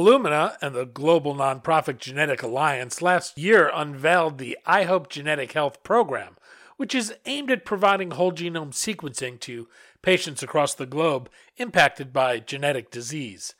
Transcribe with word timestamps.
Illumina 0.00 0.56
and 0.62 0.74
the 0.74 0.86
global 0.86 1.34
nonprofit 1.34 1.98
Genetic 1.98 2.42
Alliance 2.42 3.02
last 3.02 3.36
year 3.36 3.70
unveiled 3.74 4.38
the 4.38 4.56
iHope 4.66 5.10
Genetic 5.10 5.52
Health 5.52 5.82
Program, 5.82 6.38
which 6.78 6.94
is 6.94 7.12
aimed 7.26 7.50
at 7.50 7.66
providing 7.66 8.12
whole 8.12 8.32
genome 8.32 8.72
sequencing 8.72 9.38
to 9.40 9.68
patients 10.00 10.42
across 10.42 10.72
the 10.72 10.86
globe 10.86 11.28
impacted 11.58 12.14
by 12.14 12.38
genetic 12.38 12.90
disease. 12.90 13.54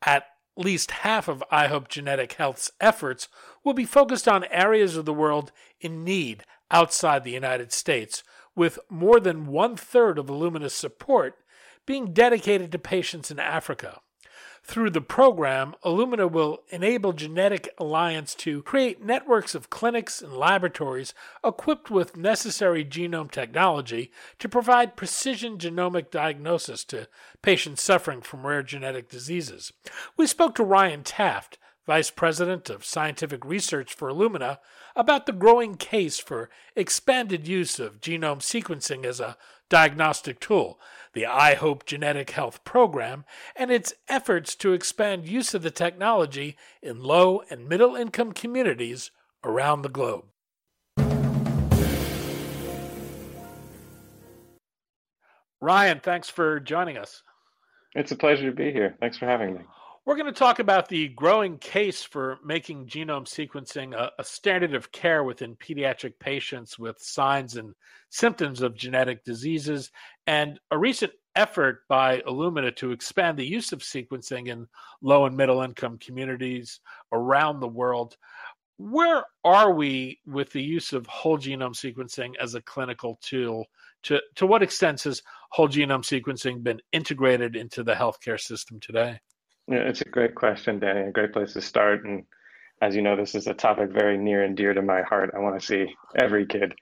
At 0.00 0.24
least 0.56 0.92
half 0.92 1.28
of 1.28 1.44
iHope 1.52 1.88
Genetic 1.88 2.32
Health's 2.32 2.70
efforts 2.80 3.28
will 3.62 3.74
be 3.74 3.84
focused 3.84 4.26
on 4.26 4.44
areas 4.44 4.96
of 4.96 5.04
the 5.04 5.12
world 5.12 5.52
in 5.78 6.04
need 6.04 6.44
outside 6.70 7.22
the 7.22 7.32
United 7.32 7.70
States, 7.70 8.22
with 8.56 8.78
more 8.88 9.20
than 9.20 9.46
one 9.46 9.76
third 9.76 10.18
of 10.18 10.28
Illumina's 10.28 10.72
support 10.72 11.34
being 11.84 12.14
dedicated 12.14 12.72
to 12.72 12.78
patients 12.78 13.30
in 13.30 13.38
Africa. 13.38 14.00
Through 14.64 14.90
the 14.90 15.00
program, 15.00 15.74
Illumina 15.84 16.30
will 16.30 16.62
enable 16.70 17.12
Genetic 17.12 17.68
Alliance 17.78 18.34
to 18.36 18.62
create 18.62 19.04
networks 19.04 19.56
of 19.56 19.70
clinics 19.70 20.22
and 20.22 20.32
laboratories 20.32 21.14
equipped 21.44 21.90
with 21.90 22.16
necessary 22.16 22.84
genome 22.84 23.30
technology 23.30 24.12
to 24.38 24.48
provide 24.48 24.96
precision 24.96 25.58
genomic 25.58 26.10
diagnosis 26.10 26.84
to 26.84 27.08
patients 27.42 27.82
suffering 27.82 28.20
from 28.22 28.46
rare 28.46 28.62
genetic 28.62 29.08
diseases. 29.08 29.72
We 30.16 30.28
spoke 30.28 30.54
to 30.54 30.64
Ryan 30.64 31.02
Taft, 31.02 31.58
Vice 31.84 32.12
President 32.12 32.70
of 32.70 32.84
Scientific 32.84 33.44
Research 33.44 33.92
for 33.92 34.08
Illumina, 34.08 34.58
about 34.94 35.26
the 35.26 35.32
growing 35.32 35.74
case 35.74 36.20
for 36.20 36.48
expanded 36.76 37.48
use 37.48 37.80
of 37.80 38.00
genome 38.00 38.38
sequencing 38.38 39.04
as 39.04 39.18
a 39.18 39.36
diagnostic 39.72 40.38
tool, 40.38 40.78
the 41.14 41.22
iHope 41.22 41.86
Genetic 41.86 42.32
Health 42.32 42.62
Program, 42.62 43.24
and 43.56 43.70
its 43.70 43.94
efforts 44.06 44.54
to 44.56 44.74
expand 44.74 45.26
use 45.26 45.54
of 45.54 45.62
the 45.62 45.70
technology 45.70 46.58
in 46.82 47.02
low 47.02 47.40
and 47.48 47.66
middle 47.66 47.96
income 47.96 48.32
communities 48.32 49.10
around 49.42 49.80
the 49.80 49.88
globe. 49.88 50.24
Ryan, 55.62 56.00
thanks 56.00 56.28
for 56.28 56.60
joining 56.60 56.98
us. 56.98 57.22
It's 57.94 58.12
a 58.12 58.16
pleasure 58.16 58.50
to 58.50 58.54
be 58.54 58.72
here. 58.72 58.94
Thanks 59.00 59.16
for 59.16 59.24
having 59.24 59.54
me. 59.54 59.60
We're 60.04 60.16
going 60.16 60.26
to 60.26 60.32
talk 60.32 60.58
about 60.58 60.88
the 60.88 61.10
growing 61.10 61.58
case 61.58 62.02
for 62.02 62.38
making 62.44 62.86
genome 62.86 63.24
sequencing 63.24 63.94
a, 63.94 64.10
a, 64.18 64.24
standard 64.24 64.74
of 64.74 64.90
care 64.90 65.22
within 65.22 65.54
pediatric 65.54 66.14
patients 66.18 66.76
with 66.76 66.98
signs 66.98 67.56
and 67.56 67.72
symptoms 68.10 68.62
of 68.62 68.74
genetic 68.74 69.22
diseases, 69.24 69.92
and 70.26 70.58
a 70.72 70.78
recent 70.78 71.12
effort 71.36 71.82
by 71.88 72.18
Illumina 72.22 72.74
to 72.76 72.90
expand 72.90 73.38
the 73.38 73.46
use 73.46 73.70
of 73.70 73.78
sequencing 73.78 74.48
in 74.48 74.66
low 75.02 75.24
and 75.24 75.36
middle 75.36 75.62
income 75.62 75.98
communities 75.98 76.80
around 77.12 77.60
the 77.60 77.68
world. 77.68 78.16
Where 78.78 79.22
are 79.44 79.72
we 79.72 80.18
with 80.26 80.50
the 80.50 80.62
use 80.62 80.92
of 80.92 81.06
whole 81.06 81.38
genome 81.38 81.76
sequencing 81.76 82.32
as 82.40 82.56
a 82.56 82.62
clinical 82.62 83.20
tool? 83.22 83.66
To, 84.04 84.20
to 84.34 84.46
what 84.46 84.64
extent 84.64 85.04
has 85.04 85.22
whole 85.50 85.68
genome 85.68 86.02
sequencing 86.02 86.64
been 86.64 86.80
integrated 86.90 87.54
into 87.54 87.84
the 87.84 87.94
healthcare 87.94 88.40
system 88.40 88.80
today? 88.80 89.20
Yeah, 89.72 89.88
it's 89.88 90.02
a 90.02 90.04
great 90.04 90.34
question, 90.34 90.80
Danny. 90.80 91.00
A 91.00 91.12
great 91.12 91.32
place 91.32 91.54
to 91.54 91.62
start. 91.62 92.04
And 92.04 92.24
as 92.82 92.94
you 92.94 93.00
know, 93.00 93.16
this 93.16 93.34
is 93.34 93.46
a 93.46 93.54
topic 93.54 93.88
very 93.90 94.18
near 94.18 94.44
and 94.44 94.54
dear 94.54 94.74
to 94.74 94.82
my 94.82 95.00
heart. 95.00 95.30
I 95.34 95.38
want 95.38 95.58
to 95.58 95.66
see 95.66 95.86
every 96.14 96.44
kid 96.44 96.74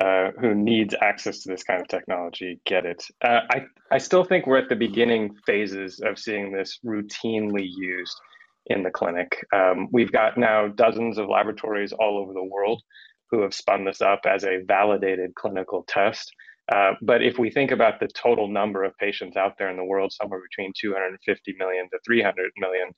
uh, 0.00 0.30
who 0.40 0.54
needs 0.54 0.94
access 1.02 1.40
to 1.40 1.50
this 1.50 1.64
kind 1.64 1.80
of 1.80 1.88
technology 1.88 2.60
get 2.64 2.86
it. 2.86 3.02
Uh, 3.20 3.40
I, 3.50 3.62
I 3.90 3.98
still 3.98 4.22
think 4.22 4.46
we're 4.46 4.58
at 4.58 4.68
the 4.68 4.76
beginning 4.76 5.34
phases 5.44 6.00
of 6.04 6.20
seeing 6.20 6.52
this 6.52 6.78
routinely 6.86 7.66
used 7.66 8.14
in 8.66 8.84
the 8.84 8.92
clinic. 8.92 9.44
Um, 9.52 9.88
we've 9.90 10.12
got 10.12 10.38
now 10.38 10.68
dozens 10.68 11.18
of 11.18 11.28
laboratories 11.28 11.92
all 11.92 12.16
over 12.16 12.32
the 12.32 12.44
world 12.44 12.80
who 13.32 13.42
have 13.42 13.54
spun 13.54 13.84
this 13.84 14.00
up 14.00 14.20
as 14.24 14.44
a 14.44 14.62
validated 14.68 15.34
clinical 15.34 15.84
test. 15.88 16.32
Uh, 16.72 16.92
but 17.00 17.22
if 17.22 17.38
we 17.38 17.50
think 17.50 17.70
about 17.70 18.00
the 18.00 18.08
total 18.08 18.48
number 18.48 18.82
of 18.82 18.96
patients 18.98 19.36
out 19.36 19.56
there 19.58 19.70
in 19.70 19.76
the 19.76 19.84
world, 19.84 20.12
somewhere 20.12 20.40
between 20.40 20.72
250 20.78 21.54
million 21.58 21.88
to 21.90 21.98
300 22.04 22.50
million 22.58 22.88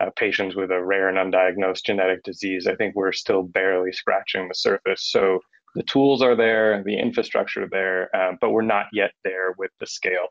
uh, 0.00 0.10
patients 0.16 0.56
with 0.56 0.70
a 0.72 0.82
rare 0.82 1.08
and 1.08 1.18
undiagnosed 1.18 1.84
genetic 1.84 2.22
disease, 2.24 2.66
I 2.66 2.74
think 2.74 2.96
we're 2.96 3.12
still 3.12 3.42
barely 3.42 3.92
scratching 3.92 4.48
the 4.48 4.54
surface. 4.54 5.08
So 5.10 5.40
the 5.74 5.84
tools 5.84 6.20
are 6.20 6.34
there, 6.34 6.82
the 6.84 6.98
infrastructure 6.98 7.68
there, 7.70 8.14
uh, 8.14 8.32
but 8.40 8.50
we're 8.50 8.62
not 8.62 8.86
yet 8.92 9.12
there 9.24 9.54
with 9.56 9.70
the 9.78 9.86
scale. 9.86 10.26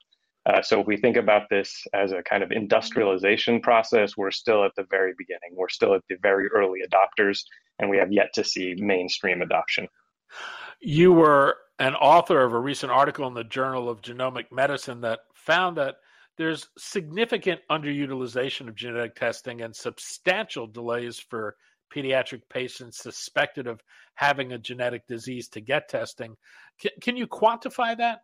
Uh, 0.45 0.61
so 0.61 0.81
if 0.81 0.87
we 0.87 0.97
think 0.97 1.17
about 1.17 1.43
this 1.49 1.85
as 1.93 2.11
a 2.11 2.23
kind 2.23 2.43
of 2.43 2.51
industrialization 2.51 3.61
process, 3.61 4.17
we're 4.17 4.31
still 4.31 4.65
at 4.65 4.71
the 4.75 4.85
very 4.89 5.13
beginning. 5.17 5.51
We're 5.53 5.69
still 5.69 5.93
at 5.93 6.01
the 6.09 6.15
very 6.21 6.47
early 6.47 6.79
adopters, 6.81 7.43
and 7.79 7.89
we 7.89 7.97
have 7.97 8.11
yet 8.11 8.33
to 8.33 8.43
see 8.43 8.75
mainstream 8.77 9.41
adoption. 9.41 9.87
You 10.81 11.13
were 11.13 11.57
an 11.79 11.95
author 11.95 12.43
of 12.43 12.53
a 12.53 12.59
recent 12.59 12.91
article 12.91 13.27
in 13.27 13.33
the 13.33 13.43
Journal 13.43 13.89
of 13.89 14.01
Genomic 14.01 14.51
Medicine 14.51 15.01
that 15.01 15.19
found 15.33 15.77
that 15.77 15.95
there's 16.37 16.69
significant 16.77 17.61
underutilization 17.69 18.67
of 18.67 18.75
genetic 18.75 19.15
testing 19.15 19.61
and 19.61 19.75
substantial 19.75 20.65
delays 20.65 21.19
for 21.19 21.55
pediatric 21.93 22.41
patients 22.49 22.97
suspected 22.97 23.67
of 23.67 23.81
having 24.15 24.53
a 24.53 24.57
genetic 24.57 25.05
disease 25.07 25.47
to 25.49 25.61
get 25.61 25.87
testing. 25.87 26.35
Can, 26.79 26.91
can 27.01 27.17
you 27.17 27.27
quantify 27.27 27.95
that? 27.97 28.23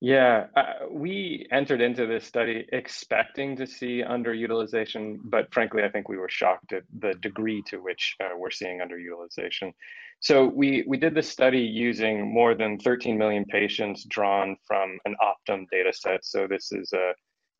Yeah, 0.00 0.46
uh, 0.54 0.86
we 0.90 1.46
entered 1.50 1.80
into 1.80 2.06
this 2.06 2.24
study 2.24 2.66
expecting 2.70 3.56
to 3.56 3.66
see 3.66 4.02
underutilization, 4.06 5.18
but 5.24 5.52
frankly, 5.54 5.84
I 5.84 5.88
think 5.88 6.08
we 6.08 6.18
were 6.18 6.28
shocked 6.28 6.72
at 6.74 6.82
the 6.98 7.14
degree 7.14 7.62
to 7.68 7.78
which 7.78 8.14
uh, 8.22 8.36
we're 8.36 8.50
seeing 8.50 8.80
underutilization. 8.80 9.72
So 10.20 10.46
we 10.46 10.84
we 10.88 10.96
did 10.96 11.14
this 11.14 11.28
study 11.28 11.60
using 11.60 12.32
more 12.32 12.54
than 12.54 12.78
13 12.78 13.16
million 13.18 13.44
patients 13.44 14.04
drawn 14.04 14.56
from 14.66 14.98
an 15.04 15.14
Optum 15.22 15.66
data 15.70 15.92
set. 15.92 16.24
So 16.24 16.46
this 16.48 16.72
is 16.72 16.92
a 16.92 17.12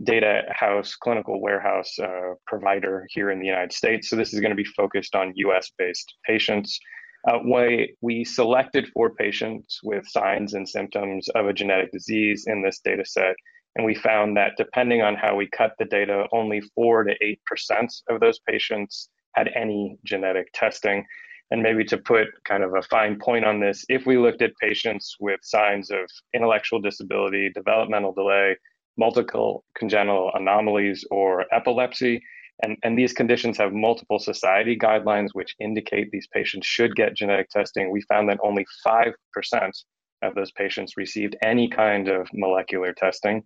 data 0.05 0.43
house, 0.51 0.95
clinical 0.95 1.41
warehouse 1.41 1.99
uh, 1.99 2.35
provider 2.47 3.07
here 3.11 3.31
in 3.31 3.39
the 3.39 3.47
United 3.47 3.73
States. 3.73 4.11
So 4.11 4.17
this 4.17 4.35
is 4.35 4.41
going 4.41 4.51
to 4.51 4.57
be 4.57 4.65
focused 4.65 5.15
on 5.15 5.33
US 5.37 5.71
based 5.79 6.15
patients. 6.27 6.79
Uh, 7.27 7.39
we, 7.45 7.97
we 8.03 8.25
selected 8.25 8.87
for 8.95 9.11
patients 9.15 9.81
with 9.83 10.07
signs 10.07 10.55
and 10.55 10.69
symptoms 10.69 11.29
of 11.31 11.47
a 11.47 11.53
genetic 11.53 11.91
disease 11.93 12.45
in 12.47 12.63
this 12.63 12.81
data 12.85 13.05
set. 13.05 13.35
And 13.75 13.85
we 13.85 13.95
found 13.95 14.37
that 14.37 14.53
depending 14.57 15.03
on 15.03 15.17
how 15.17 15.35
we 15.35 15.49
cut 15.49 15.73
the 15.79 15.85
data, 15.87 16.27
only 16.33 16.61
4 16.75 17.05
to 17.05 17.15
8% 17.61 18.03
of 18.09 18.21
those 18.21 18.39
patients 18.41 19.11
had 19.35 19.51
any 19.55 19.99
genetic 20.05 20.47
testing. 20.55 21.05
And 21.51 21.63
maybe 21.63 21.85
to 21.85 21.99
put 21.99 22.29
kind 22.45 22.65
of 22.65 22.75
a 22.75 22.83
fine 22.83 23.19
point 23.19 23.45
on 23.45 23.61
this, 23.61 23.85
if 23.89 24.05
we 24.05 24.19
looked 24.19 24.43
at 24.43 24.57
patients 24.61 25.17
with 25.21 25.39
signs 25.43 25.91
of 25.91 26.11
intellectual 26.35 26.81
disability, 26.81 27.51
developmental 27.55 28.13
delay, 28.13 28.57
multiple 28.99 29.65
congenital 29.77 30.33
anomalies, 30.35 31.05
or 31.11 31.45
epilepsy, 31.55 32.21
and, 32.63 32.77
and 32.83 32.99
these 32.99 33.13
conditions 33.13 33.59
have 33.59 33.73
multiple 33.73 34.19
society 34.19 34.79
guidelines 34.79 35.29
which 35.33 35.55
indicate 35.61 36.11
these 36.11 36.27
patients 36.33 36.67
should 36.67 36.97
get 36.97 37.15
genetic 37.15 37.51
testing. 37.51 37.91
We 37.91 38.01
found 38.03 38.29
that 38.29 38.39
only 38.43 38.65
5% 38.87 39.13
of 40.23 40.35
those 40.35 40.53
patients 40.53 40.97
received 40.97 41.37
any 41.43 41.69
kind 41.69 42.09
of 42.09 42.29
molecular 42.33 42.95
testing. 42.95 43.43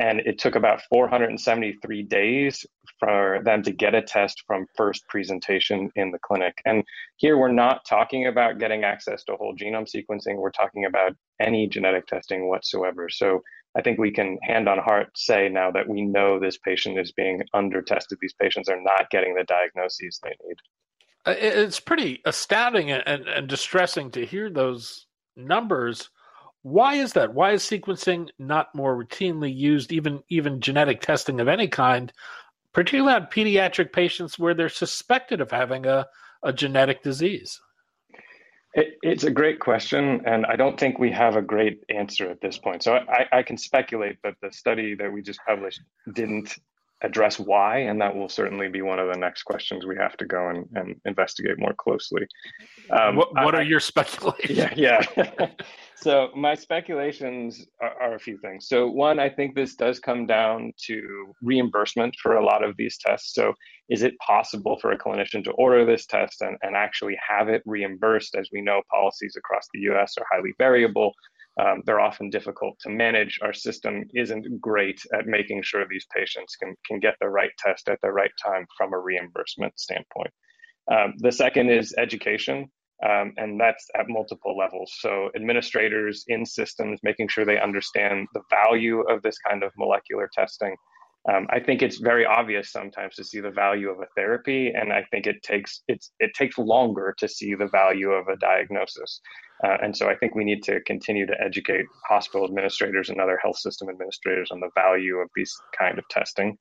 And 0.00 0.20
it 0.20 0.38
took 0.38 0.54
about 0.54 0.80
473 0.88 2.02
days 2.04 2.66
for 2.98 3.40
them 3.44 3.62
to 3.62 3.70
get 3.70 3.94
a 3.94 4.00
test 4.00 4.42
from 4.46 4.66
first 4.74 5.06
presentation 5.08 5.90
in 5.94 6.10
the 6.10 6.18
clinic. 6.18 6.54
And 6.64 6.82
here 7.16 7.36
we're 7.36 7.52
not 7.52 7.84
talking 7.84 8.26
about 8.26 8.58
getting 8.58 8.82
access 8.82 9.22
to 9.24 9.36
whole 9.36 9.54
genome 9.54 9.86
sequencing, 9.86 10.36
we're 10.36 10.50
talking 10.50 10.86
about 10.86 11.12
any 11.38 11.68
genetic 11.68 12.06
testing 12.06 12.48
whatsoever. 12.48 13.10
So 13.10 13.42
I 13.76 13.82
think 13.82 13.98
we 13.98 14.10
can 14.10 14.38
hand 14.42 14.70
on 14.70 14.78
heart 14.78 15.10
say 15.16 15.50
now 15.50 15.70
that 15.70 15.86
we 15.86 16.00
know 16.00 16.40
this 16.40 16.56
patient 16.56 16.98
is 16.98 17.12
being 17.12 17.42
under 17.52 17.82
tested. 17.82 18.18
These 18.22 18.34
patients 18.34 18.70
are 18.70 18.80
not 18.80 19.10
getting 19.10 19.34
the 19.34 19.44
diagnoses 19.44 20.18
they 20.22 20.34
need. 20.46 20.56
It's 21.26 21.78
pretty 21.78 22.22
astounding 22.24 22.90
and, 22.90 23.28
and 23.28 23.46
distressing 23.46 24.10
to 24.12 24.24
hear 24.24 24.48
those 24.48 25.06
numbers. 25.36 26.08
Why 26.62 26.94
is 26.94 27.14
that? 27.14 27.34
Why 27.34 27.52
is 27.52 27.62
sequencing 27.62 28.28
not 28.38 28.74
more 28.74 28.96
routinely 28.96 29.54
used, 29.54 29.92
even 29.92 30.22
even 30.28 30.60
genetic 30.60 31.00
testing 31.00 31.40
of 31.40 31.48
any 31.48 31.68
kind, 31.68 32.12
particularly 32.72 33.14
on 33.14 33.26
pediatric 33.26 33.92
patients 33.92 34.38
where 34.38 34.54
they're 34.54 34.68
suspected 34.68 35.40
of 35.40 35.50
having 35.50 35.86
a, 35.86 36.06
a 36.42 36.52
genetic 36.52 37.02
disease? 37.02 37.60
It, 38.74 38.98
it's 39.02 39.24
a 39.24 39.30
great 39.30 39.58
question, 39.58 40.20
and 40.26 40.46
I 40.46 40.54
don't 40.54 40.78
think 40.78 40.98
we 40.98 41.10
have 41.10 41.34
a 41.34 41.42
great 41.42 41.82
answer 41.88 42.30
at 42.30 42.40
this 42.40 42.56
point. 42.56 42.84
So 42.84 42.94
I, 42.94 43.38
I 43.38 43.42
can 43.42 43.56
speculate, 43.56 44.18
but 44.22 44.34
the 44.42 44.52
study 44.52 44.94
that 44.94 45.12
we 45.12 45.22
just 45.22 45.40
published 45.46 45.80
didn't 46.14 46.56
address 47.02 47.38
why, 47.38 47.78
and 47.78 48.00
that 48.00 48.14
will 48.14 48.28
certainly 48.28 48.68
be 48.68 48.82
one 48.82 48.98
of 48.98 49.12
the 49.12 49.18
next 49.18 49.42
questions 49.42 49.86
we 49.86 49.96
have 49.96 50.16
to 50.18 50.26
go 50.26 50.50
and, 50.50 50.68
and 50.74 51.00
investigate 51.04 51.58
more 51.58 51.72
closely. 51.72 52.26
Um, 52.90 53.16
what, 53.16 53.34
what 53.34 53.54
I, 53.54 53.58
are 53.58 53.62
your 53.62 53.80
speculations? 53.80 54.56
Yeah, 54.76 55.04
yeah. 55.16 55.48
So 56.02 56.30
my 56.34 56.54
speculations 56.54 57.66
are, 57.80 57.94
are, 58.00 58.14
a 58.14 58.18
few 58.18 58.38
things. 58.38 58.68
So 58.68 58.88
one, 58.88 59.18
I 59.18 59.28
think 59.28 59.54
this 59.54 59.74
does 59.74 59.98
come 59.98 60.26
down 60.26 60.72
to 60.86 61.34
reimbursement 61.42 62.16
for 62.22 62.36
a 62.36 62.44
lot 62.44 62.64
of 62.64 62.76
these 62.76 62.98
tests. 62.98 63.34
So 63.34 63.54
is 63.88 64.02
it 64.02 64.18
possible 64.18 64.78
for 64.80 64.92
a 64.92 64.98
clinician 64.98 65.44
to 65.44 65.50
order 65.52 65.84
this 65.84 66.06
test 66.06 66.42
and, 66.42 66.56
and 66.62 66.74
actually 66.74 67.18
have 67.28 67.48
it 67.48 67.62
reimbursed? 67.66 68.34
As 68.34 68.48
we 68.52 68.62
know, 68.62 68.82
policies 68.90 69.34
across 69.36 69.66
the 69.74 69.80
U.S. 69.80 70.14
are 70.18 70.26
highly 70.30 70.54
variable. 70.58 71.12
Um, 71.60 71.82
they're 71.84 72.00
often 72.00 72.30
difficult 72.30 72.78
to 72.80 72.90
manage. 72.90 73.38
Our 73.42 73.52
system 73.52 74.04
isn't 74.14 74.60
great 74.60 75.00
at 75.12 75.26
making 75.26 75.62
sure 75.62 75.84
these 75.88 76.06
patients 76.14 76.56
can, 76.56 76.74
can 76.86 77.00
get 77.00 77.16
the 77.20 77.28
right 77.28 77.50
test 77.58 77.88
at 77.88 78.00
the 78.02 78.12
right 78.12 78.30
time 78.42 78.66
from 78.76 78.94
a 78.94 78.98
reimbursement 78.98 79.78
standpoint. 79.78 80.30
Um, 80.90 81.14
the 81.18 81.32
second 81.32 81.70
is 81.70 81.94
education, 81.98 82.70
um, 83.08 83.32
and 83.36 83.58
that's 83.58 83.86
at 83.98 84.08
multiple 84.08 84.56
levels. 84.56 84.92
So, 84.98 85.30
administrators 85.34 86.24
in 86.28 86.44
systems 86.44 87.00
making 87.02 87.28
sure 87.28 87.44
they 87.44 87.60
understand 87.60 88.28
the 88.34 88.42
value 88.50 89.00
of 89.02 89.22
this 89.22 89.38
kind 89.38 89.62
of 89.62 89.72
molecular 89.76 90.28
testing. 90.32 90.76
Um, 91.30 91.46
I 91.50 91.60
think 91.60 91.82
it's 91.82 91.98
very 91.98 92.24
obvious 92.24 92.72
sometimes 92.72 93.14
to 93.16 93.24
see 93.24 93.40
the 93.40 93.50
value 93.50 93.90
of 93.90 94.00
a 94.00 94.06
therapy, 94.16 94.72
and 94.74 94.90
I 94.92 95.04
think 95.10 95.26
it 95.26 95.42
takes 95.42 95.82
it's 95.86 96.12
it 96.18 96.32
takes 96.34 96.56
longer 96.56 97.14
to 97.18 97.28
see 97.28 97.54
the 97.54 97.68
value 97.68 98.10
of 98.10 98.28
a 98.28 98.36
diagnosis. 98.36 99.20
Uh, 99.62 99.76
and 99.82 99.94
so 99.94 100.08
I 100.08 100.16
think 100.16 100.34
we 100.34 100.44
need 100.44 100.62
to 100.64 100.80
continue 100.82 101.26
to 101.26 101.40
educate 101.44 101.84
hospital 102.08 102.46
administrators 102.46 103.10
and 103.10 103.20
other 103.20 103.38
health 103.42 103.58
system 103.58 103.90
administrators 103.90 104.50
on 104.50 104.60
the 104.60 104.70
value 104.74 105.16
of 105.16 105.28
these 105.34 105.54
kind 105.78 105.98
of 105.98 106.08
testing. 106.08 106.56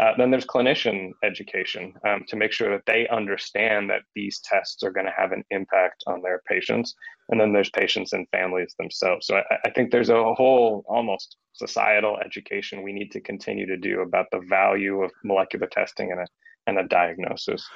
Uh, 0.00 0.12
then 0.18 0.30
there's 0.30 0.44
clinician 0.44 1.12
education 1.24 1.94
um, 2.06 2.22
to 2.28 2.36
make 2.36 2.52
sure 2.52 2.70
that 2.70 2.84
they 2.86 3.08
understand 3.08 3.88
that 3.88 4.02
these 4.14 4.40
tests 4.40 4.82
are 4.82 4.90
going 4.90 5.06
to 5.06 5.12
have 5.16 5.32
an 5.32 5.42
impact 5.50 6.04
on 6.06 6.20
their 6.20 6.42
patients. 6.46 6.94
And 7.30 7.40
then 7.40 7.52
there's 7.52 7.70
patients 7.70 8.12
and 8.12 8.28
families 8.28 8.74
themselves. 8.78 9.26
So 9.26 9.36
I, 9.36 9.56
I, 9.64 9.70
think 9.70 9.90
there's 9.90 10.10
a 10.10 10.34
whole 10.34 10.84
almost 10.86 11.36
societal 11.54 12.18
education 12.24 12.82
we 12.82 12.92
need 12.92 13.10
to 13.12 13.20
continue 13.20 13.66
to 13.66 13.76
do 13.78 14.00
about 14.00 14.26
the 14.30 14.40
value 14.40 15.02
of 15.02 15.10
molecular 15.24 15.66
testing 15.66 16.12
and 16.12 16.20
a, 16.20 16.26
and 16.66 16.78
a 16.78 16.86
diagnosis. 16.88 17.66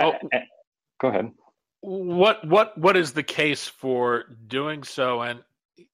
Oh. 0.00 0.14
Go 1.00 1.08
ahead 1.08 1.30
what 1.80 2.44
what 2.46 2.76
what 2.76 2.96
is 2.96 3.12
the 3.12 3.22
case 3.22 3.68
for 3.68 4.24
doing 4.46 4.82
so 4.82 5.22
and 5.22 5.40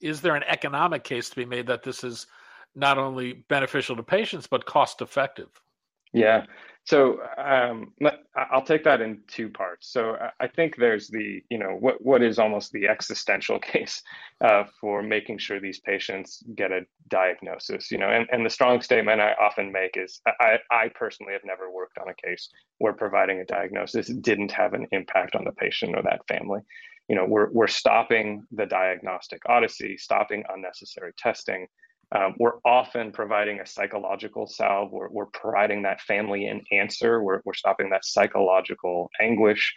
is 0.01 0.21
there 0.23 0.35
an 0.35 0.43
economic 0.45 1.05
case 1.05 1.29
to 1.29 1.37
be 1.37 1.45
made 1.45 1.67
that 1.67 1.83
this 1.83 2.03
is 2.03 2.27
not 2.75 2.97
only 2.97 3.33
beneficial 3.49 3.95
to 3.95 4.03
patients 4.03 4.47
but 4.47 4.65
cost 4.65 5.03
effective 5.03 5.49
yeah 6.15 6.45
so 6.87 7.19
um, 7.39 7.95
I'll 8.37 8.65
take 8.65 8.85
that 8.85 9.01
in 9.01 9.21
two 9.27 9.49
parts. 9.49 9.91
So 9.91 10.19
I 10.39 10.47
think 10.47 10.77
there's 10.77 11.09
the, 11.09 11.43
you 11.49 11.57
know, 11.57 11.77
what 11.81 12.05
what 12.05 12.23
is 12.23 12.39
almost 12.39 12.73
the 12.73 12.89
existential 12.89 13.59
case 13.73 14.03
uh, 14.43 14.65
for 14.81 15.03
making 15.03 15.39
sure 15.39 15.59
these 15.59 15.81
patients 15.81 16.43
get 16.55 16.73
a 16.73 16.83
diagnosis. 17.09 17.91
You 17.91 17.99
know, 17.99 18.11
and, 18.11 18.29
and 18.31 18.45
the 18.45 18.51
strong 18.51 18.83
statement 18.83 19.23
I 19.23 19.33
often 19.41 19.73
make 19.73 19.97
is 19.97 20.21
I, 20.27 20.59
I 20.71 20.91
personally 20.95 21.33
have 21.33 21.45
never 21.45 21.71
worked 21.71 21.97
on 21.97 22.11
a 22.11 22.15
case 22.15 22.51
where 22.79 22.93
providing 22.93 23.41
a 23.41 23.47
diagnosis 23.47 24.09
didn't 24.09 24.53
have 24.53 24.75
an 24.75 24.87
impact 24.93 25.35
on 25.35 25.45
the 25.45 25.53
patient 25.53 25.97
or 25.97 26.03
that 26.03 26.27
family. 26.29 26.61
You 27.09 27.17
know, 27.17 27.25
we're 27.25 27.51
we're 27.51 27.67
stopping 27.67 28.45
the 28.53 28.67
diagnostic 28.67 29.41
odyssey, 29.47 29.97
stopping 29.97 30.45
unnecessary 30.55 31.13
testing, 31.17 31.67
um, 32.13 32.35
we're 32.39 32.59
often 32.65 33.13
providing 33.13 33.61
a 33.61 33.67
psychological 33.67 34.47
salve. 34.47 34.93
We're, 34.93 35.09
we're 35.09 35.27
providing 35.27 35.83
that 35.83 36.01
family 36.01 36.47
an 36.47 36.63
answer. 36.73 37.23
We're, 37.23 37.41
we're 37.45 37.55
stopping 37.55 37.91
that 37.91 38.05
psychological 38.05 39.11
anguish. 39.21 39.75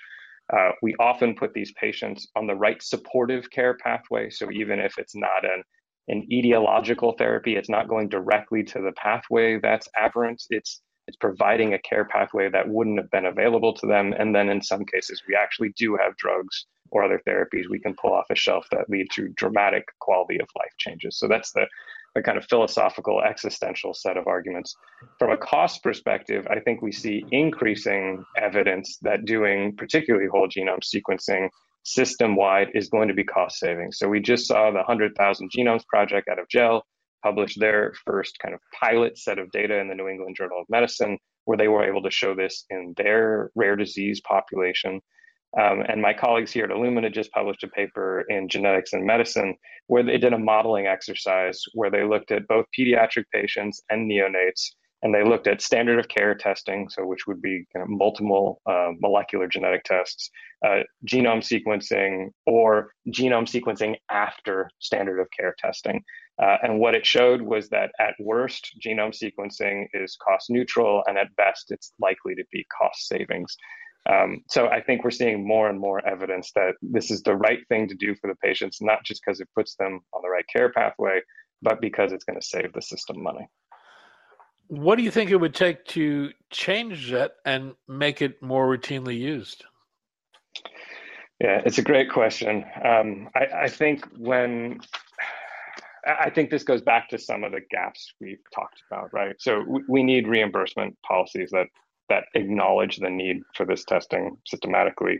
Uh, 0.51 0.71
we 0.81 0.95
often 0.99 1.35
put 1.35 1.53
these 1.53 1.73
patients 1.73 2.27
on 2.35 2.47
the 2.47 2.55
right 2.55 2.81
supportive 2.81 3.49
care 3.49 3.75
pathway. 3.83 4.29
So 4.29 4.51
even 4.51 4.79
if 4.79 4.97
it's 4.97 5.15
not 5.15 5.43
an, 5.43 5.63
an 6.07 6.27
etiological 6.31 7.17
therapy, 7.17 7.55
it's 7.55 7.69
not 7.69 7.89
going 7.89 8.09
directly 8.09 8.63
to 8.63 8.81
the 8.81 8.93
pathway 8.93 9.59
that's 9.59 9.89
aberrant. 9.97 10.43
It's 10.49 10.81
it's 11.07 11.17
providing 11.17 11.73
a 11.73 11.79
care 11.79 12.03
pathway 12.03 12.49
that 12.49 12.67
wouldn't 12.67 12.99
have 12.99 13.09
been 13.11 13.27
available 13.27 13.73
to 13.73 13.87
them. 13.87 14.13
And 14.19 14.35
then 14.35 14.49
in 14.49 14.61
some 14.61 14.83
cases, 14.83 15.23
we 15.25 15.35
actually 15.35 15.71
do 15.77 15.95
have 15.95 16.17
drugs 16.17 16.65
or 16.91 17.03
other 17.03 17.21
therapies 17.25 17.69
we 17.69 17.79
can 17.79 17.95
pull 17.95 18.13
off 18.13 18.25
a 18.29 18.35
shelf 18.35 18.67
that 18.71 18.89
lead 18.89 19.07
to 19.13 19.29
dramatic 19.29 19.85
quality 19.99 20.39
of 20.39 20.49
life 20.57 20.73
changes. 20.77 21.17
So 21.17 21.27
that's 21.27 21.51
the 21.51 21.65
a 22.17 22.21
kind 22.21 22.37
of 22.37 22.45
philosophical 22.45 23.21
existential 23.21 23.93
set 23.93 24.17
of 24.17 24.27
arguments. 24.27 24.75
From 25.19 25.31
a 25.31 25.37
cost 25.37 25.83
perspective, 25.83 26.47
I 26.49 26.59
think 26.59 26.81
we 26.81 26.91
see 26.91 27.23
increasing 27.31 28.25
evidence 28.35 28.97
that 29.03 29.25
doing 29.25 29.75
particularly 29.75 30.27
whole 30.27 30.47
genome 30.47 30.81
sequencing 30.83 31.49
system 31.83 32.35
wide 32.35 32.69
is 32.73 32.89
going 32.89 33.07
to 33.07 33.13
be 33.13 33.23
cost 33.23 33.59
saving. 33.59 33.91
So 33.93 34.09
we 34.09 34.19
just 34.19 34.47
saw 34.47 34.71
the 34.71 34.77
100,000 34.77 35.51
Genomes 35.55 35.85
Project 35.87 36.27
out 36.27 36.39
of 36.39 36.49
Gel 36.49 36.83
publish 37.23 37.55
their 37.55 37.93
first 38.05 38.37
kind 38.39 38.53
of 38.53 38.59
pilot 38.79 39.17
set 39.17 39.39
of 39.39 39.51
data 39.51 39.79
in 39.79 39.87
the 39.87 39.95
New 39.95 40.07
England 40.07 40.35
Journal 40.37 40.61
of 40.61 40.67
Medicine, 40.69 41.17
where 41.45 41.57
they 41.57 41.67
were 41.67 41.87
able 41.87 42.03
to 42.03 42.11
show 42.11 42.35
this 42.35 42.65
in 42.69 42.93
their 42.97 43.51
rare 43.55 43.75
disease 43.75 44.21
population. 44.21 45.01
Um, 45.57 45.83
and 45.87 46.01
my 46.01 46.13
colleagues 46.13 46.51
here 46.51 46.65
at 46.65 46.69
Illumina 46.69 47.11
just 47.11 47.31
published 47.31 47.63
a 47.63 47.67
paper 47.67 48.21
in 48.29 48.47
Genetics 48.47 48.93
in 48.93 49.05
Medicine 49.05 49.55
where 49.87 50.03
they 50.03 50.17
did 50.17 50.33
a 50.33 50.37
modeling 50.37 50.85
exercise 50.85 51.61
where 51.73 51.89
they 51.89 52.03
looked 52.03 52.31
at 52.31 52.47
both 52.47 52.65
pediatric 52.77 53.23
patients 53.33 53.81
and 53.89 54.09
neonates, 54.09 54.71
and 55.01 55.13
they 55.13 55.23
looked 55.23 55.47
at 55.47 55.61
standard 55.61 55.99
of 55.99 56.07
care 56.07 56.35
testing, 56.35 56.89
so 56.89 57.05
which 57.05 57.25
would 57.27 57.41
be 57.41 57.65
kind 57.73 57.83
of 57.83 57.89
multiple 57.89 58.61
uh, 58.69 58.89
molecular 58.99 59.47
genetic 59.47 59.83
tests, 59.83 60.29
uh, 60.65 60.81
genome 61.07 61.41
sequencing, 61.41 62.29
or 62.45 62.91
genome 63.09 63.47
sequencing 63.47 63.95
after 64.11 64.69
standard 64.79 65.19
of 65.19 65.27
care 65.37 65.55
testing. 65.57 66.03
Uh, 66.41 66.57
and 66.61 66.79
what 66.79 66.93
it 66.93 67.05
showed 67.05 67.41
was 67.41 67.69
that 67.69 67.91
at 67.99 68.13
worst, 68.19 68.75
genome 68.85 69.15
sequencing 69.15 69.85
is 69.93 70.17
cost 70.17 70.49
neutral, 70.49 71.03
and 71.07 71.17
at 71.17 71.35
best, 71.35 71.71
it's 71.71 71.93
likely 71.99 72.35
to 72.35 72.43
be 72.51 72.65
cost 72.77 73.07
savings. 73.07 73.55
Um, 74.09 74.43
so 74.47 74.67
I 74.67 74.81
think 74.81 75.03
we're 75.03 75.11
seeing 75.11 75.45
more 75.45 75.69
and 75.69 75.79
more 75.79 76.05
evidence 76.07 76.51
that 76.55 76.75
this 76.81 77.11
is 77.11 77.21
the 77.23 77.35
right 77.35 77.59
thing 77.67 77.87
to 77.89 77.95
do 77.95 78.15
for 78.15 78.27
the 78.27 78.35
patients, 78.35 78.81
not 78.81 79.03
just 79.03 79.21
because 79.25 79.41
it 79.41 79.49
puts 79.55 79.75
them 79.75 79.99
on 80.13 80.21
the 80.21 80.29
right 80.29 80.45
care 80.51 80.71
pathway, 80.71 81.19
but 81.61 81.81
because 81.81 82.11
it's 82.13 82.23
going 82.23 82.39
to 82.39 82.45
save 82.45 82.71
the 82.73 82.81
system 82.81 83.21
money. 83.21 83.47
What 84.67 84.97
do 84.97 85.03
you 85.03 85.11
think 85.11 85.31
it 85.31 85.37
would 85.37 85.55
take 85.55 85.85
to 85.85 86.31
change 86.51 87.11
that 87.11 87.33
and 87.45 87.73
make 87.87 88.21
it 88.21 88.41
more 88.41 88.67
routinely 88.67 89.17
used? 89.17 89.63
Yeah, 91.41 91.61
it's 91.65 91.77
a 91.77 91.83
great 91.83 92.11
question. 92.11 92.65
Um, 92.83 93.29
I, 93.35 93.63
I 93.63 93.67
think 93.69 94.05
when 94.17 94.79
I 96.05 96.29
think 96.29 96.49
this 96.49 96.63
goes 96.63 96.81
back 96.81 97.09
to 97.09 97.17
some 97.17 97.43
of 97.43 97.51
the 97.51 97.61
gaps 97.69 98.13
we've 98.21 98.43
talked 98.53 98.81
about, 98.89 99.13
right? 99.13 99.35
So 99.39 99.63
we, 99.67 99.81
we 99.87 100.03
need 100.03 100.27
reimbursement 100.27 100.97
policies 101.05 101.49
that 101.51 101.67
that 102.09 102.25
acknowledge 102.33 102.97
the 102.97 103.09
need 103.09 103.41
for 103.55 103.65
this 103.65 103.83
testing 103.83 104.37
systematically. 104.45 105.19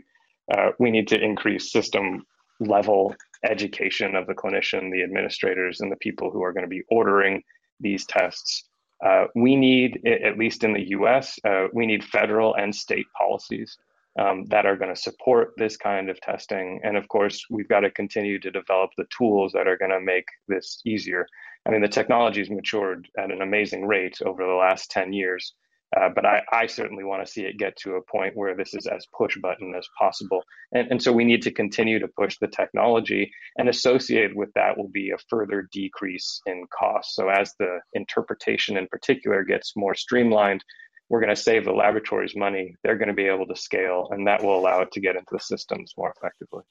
Uh, 0.52 0.70
we 0.78 0.90
need 0.90 1.08
to 1.08 1.20
increase 1.20 1.72
system 1.72 2.24
level 2.60 3.14
education 3.44 4.16
of 4.16 4.26
the 4.26 4.34
clinician, 4.34 4.90
the 4.90 5.02
administrators, 5.02 5.80
and 5.80 5.92
the 5.92 5.96
people 5.96 6.30
who 6.30 6.42
are 6.42 6.52
going 6.52 6.64
to 6.64 6.68
be 6.68 6.82
ordering 6.90 7.42
these 7.80 8.04
tests. 8.06 8.64
Uh, 9.04 9.26
we 9.36 9.54
need, 9.54 10.04
at 10.06 10.38
least 10.38 10.64
in 10.64 10.72
the 10.72 10.88
US, 10.90 11.38
uh, 11.44 11.66
we 11.72 11.86
need 11.86 12.02
federal 12.04 12.54
and 12.54 12.74
state 12.74 13.06
policies 13.16 13.78
um, 14.18 14.44
that 14.46 14.66
are 14.66 14.76
going 14.76 14.92
to 14.92 15.00
support 15.00 15.52
this 15.56 15.76
kind 15.76 16.10
of 16.10 16.20
testing. 16.20 16.80
And 16.82 16.96
of 16.96 17.06
course, 17.08 17.44
we've 17.50 17.68
got 17.68 17.80
to 17.80 17.90
continue 17.90 18.40
to 18.40 18.50
develop 18.50 18.90
the 18.96 19.06
tools 19.16 19.52
that 19.52 19.68
are 19.68 19.78
going 19.78 19.92
to 19.92 20.00
make 20.00 20.26
this 20.48 20.82
easier. 20.84 21.26
I 21.66 21.70
mean, 21.70 21.82
the 21.82 21.88
technology 21.88 22.40
has 22.40 22.50
matured 22.50 23.08
at 23.16 23.30
an 23.30 23.42
amazing 23.42 23.86
rate 23.86 24.18
over 24.24 24.44
the 24.44 24.52
last 24.52 24.90
10 24.90 25.12
years. 25.12 25.54
Uh, 25.96 26.10
but 26.14 26.26
I, 26.26 26.42
I, 26.52 26.66
certainly 26.66 27.02
want 27.02 27.24
to 27.24 27.32
see 27.32 27.42
it 27.42 27.56
get 27.56 27.74
to 27.78 27.94
a 27.94 28.02
point 28.02 28.36
where 28.36 28.54
this 28.54 28.74
is 28.74 28.86
as 28.86 29.06
push 29.16 29.38
button 29.38 29.74
as 29.74 29.88
possible. 29.98 30.42
And, 30.70 30.88
and 30.90 31.02
so 31.02 31.12
we 31.12 31.24
need 31.24 31.40
to 31.42 31.50
continue 31.50 31.98
to 31.98 32.08
push 32.08 32.36
the 32.38 32.46
technology, 32.46 33.32
and 33.56 33.70
associated 33.70 34.36
with 34.36 34.52
that 34.54 34.76
will 34.76 34.88
be 34.88 35.10
a 35.10 35.18
further 35.30 35.66
decrease 35.72 36.42
in 36.44 36.66
cost. 36.78 37.14
So 37.14 37.30
as 37.30 37.54
the 37.58 37.80
interpretation 37.94 38.76
in 38.76 38.86
particular 38.88 39.44
gets 39.44 39.72
more 39.76 39.94
streamlined, 39.94 40.62
we're 41.08 41.20
going 41.20 41.34
to 41.34 41.40
save 41.40 41.64
the 41.64 41.72
laboratories 41.72 42.36
money. 42.36 42.76
They're 42.82 42.98
going 42.98 43.08
to 43.08 43.14
be 43.14 43.26
able 43.26 43.46
to 43.46 43.56
scale, 43.56 44.08
and 44.10 44.26
that 44.26 44.42
will 44.42 44.58
allow 44.58 44.82
it 44.82 44.92
to 44.92 45.00
get 45.00 45.16
into 45.16 45.30
the 45.32 45.40
systems 45.40 45.94
more 45.96 46.12
effectively. 46.14 46.64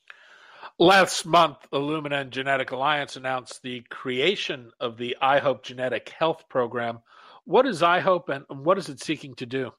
Last 0.80 1.26
month, 1.26 1.58
Illumina 1.74 2.22
and 2.22 2.32
Genetic 2.32 2.72
Alliance 2.72 3.16
announced 3.16 3.64
the 3.64 3.82
creation 3.90 4.72
of 4.80 4.98
the 4.98 5.18
iHope 5.22 5.64
Genetic 5.64 6.10
Health 6.10 6.48
Program. 6.50 7.00
What 7.48 7.66
is 7.66 7.82
iHope 7.82 8.28
and 8.28 8.66
what 8.66 8.78
is 8.78 8.90
it 8.90 9.02
seeking 9.02 9.34
to 9.36 9.46
do? 9.46 9.72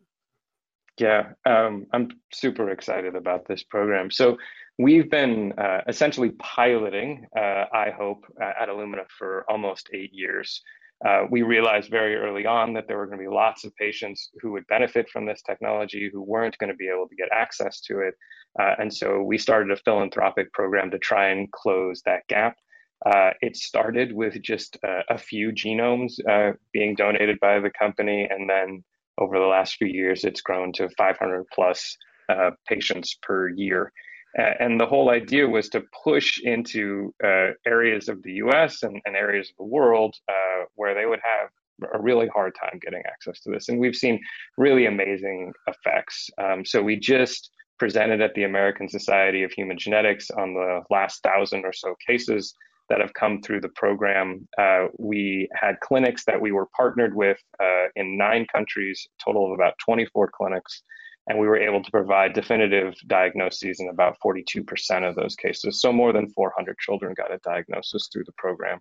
Yeah, 0.98 1.32
um, 1.44 1.84
I'm 1.92 2.08
super 2.32 2.70
excited 2.70 3.14
about 3.14 3.46
this 3.46 3.62
program. 3.62 4.10
So, 4.10 4.38
we've 4.78 5.10
been 5.10 5.52
uh, 5.58 5.82
essentially 5.86 6.30
piloting 6.38 7.26
uh, 7.36 7.66
iHope 7.74 8.22
at 8.40 8.70
Illumina 8.70 9.04
for 9.18 9.44
almost 9.50 9.90
eight 9.92 10.14
years. 10.14 10.62
Uh, 11.06 11.24
we 11.30 11.42
realized 11.42 11.90
very 11.90 12.16
early 12.16 12.46
on 12.46 12.72
that 12.72 12.88
there 12.88 12.96
were 12.96 13.06
going 13.06 13.18
to 13.18 13.28
be 13.28 13.34
lots 13.34 13.64
of 13.64 13.76
patients 13.76 14.30
who 14.40 14.50
would 14.52 14.66
benefit 14.68 15.10
from 15.10 15.26
this 15.26 15.42
technology 15.42 16.08
who 16.10 16.22
weren't 16.22 16.56
going 16.56 16.70
to 16.70 16.76
be 16.76 16.88
able 16.88 17.06
to 17.06 17.16
get 17.16 17.28
access 17.32 17.82
to 17.82 18.00
it. 18.00 18.14
Uh, 18.58 18.76
and 18.78 18.92
so 18.92 19.22
we 19.22 19.36
started 19.36 19.70
a 19.70 19.82
philanthropic 19.82 20.50
program 20.54 20.90
to 20.90 20.98
try 20.98 21.28
and 21.28 21.52
close 21.52 22.00
that 22.06 22.26
gap. 22.28 22.56
Uh, 23.06 23.30
it 23.40 23.56
started 23.56 24.12
with 24.12 24.40
just 24.42 24.76
a 24.82 25.16
few 25.18 25.52
genomes 25.52 26.14
uh, 26.28 26.52
being 26.72 26.94
donated 26.94 27.38
by 27.40 27.60
the 27.60 27.70
company. 27.70 28.26
And 28.28 28.48
then 28.48 28.82
over 29.18 29.38
the 29.38 29.46
last 29.46 29.76
few 29.76 29.86
years, 29.86 30.24
it's 30.24 30.40
grown 30.40 30.72
to 30.74 30.88
500 30.90 31.44
plus 31.54 31.96
uh, 32.28 32.50
patients 32.66 33.16
per 33.22 33.48
year 33.48 33.92
and 34.34 34.80
the 34.80 34.86
whole 34.86 35.10
idea 35.10 35.46
was 35.46 35.68
to 35.70 35.82
push 36.04 36.40
into 36.42 37.14
uh, 37.24 37.50
areas 37.66 38.08
of 38.08 38.22
the 38.22 38.34
US 38.34 38.82
and, 38.82 39.00
and, 39.04 39.16
areas 39.16 39.50
of 39.50 39.56
the 39.56 39.64
world 39.64 40.14
uh, 40.28 40.64
where 40.74 40.94
they 40.94 41.06
would 41.06 41.20
have 41.22 41.50
a 41.94 42.00
really 42.00 42.28
hard 42.28 42.54
time 42.60 42.78
getting 42.82 43.02
access 43.06 43.40
to 43.40 43.50
this. 43.50 43.68
And 43.68 43.78
we've 43.78 43.96
seen 43.96 44.20
really 44.56 44.86
amazing 44.86 45.52
effects. 45.66 46.28
Um, 46.38 46.64
so 46.64 46.82
we 46.82 46.96
just 46.96 47.50
presented 47.78 48.20
at 48.20 48.34
the 48.34 48.44
American 48.44 48.88
Society 48.88 49.44
of 49.44 49.52
Human 49.52 49.78
Genetics 49.78 50.30
on 50.30 50.54
the 50.54 50.82
last 50.90 51.22
thousand 51.22 51.64
or 51.64 51.72
so 51.72 51.94
cases 52.06 52.54
that 52.88 53.00
have 53.00 53.12
come 53.14 53.40
through 53.42 53.60
the 53.60 53.68
program. 53.70 54.48
Uh, 54.58 54.86
we 54.98 55.48
had 55.54 55.80
clinics 55.80 56.24
that 56.24 56.40
we 56.40 56.52
were 56.52 56.68
partnered 56.76 57.14
with 57.14 57.38
uh, 57.62 57.86
in 57.96 58.16
nine 58.16 58.46
countries, 58.52 59.06
total 59.22 59.46
of 59.46 59.52
about 59.52 59.74
24 59.84 60.30
clinics 60.34 60.82
and 61.28 61.38
we 61.38 61.46
were 61.46 61.58
able 61.58 61.82
to 61.82 61.90
provide 61.90 62.32
definitive 62.32 62.94
diagnoses 63.06 63.80
in 63.80 63.88
about 63.88 64.16
42% 64.24 65.08
of 65.08 65.14
those 65.14 65.36
cases. 65.36 65.80
So 65.80 65.92
more 65.92 66.12
than 66.12 66.30
400 66.30 66.78
children 66.78 67.14
got 67.14 67.32
a 67.32 67.38
diagnosis 67.44 68.08
through 68.10 68.24
the 68.24 68.32
program. 68.38 68.80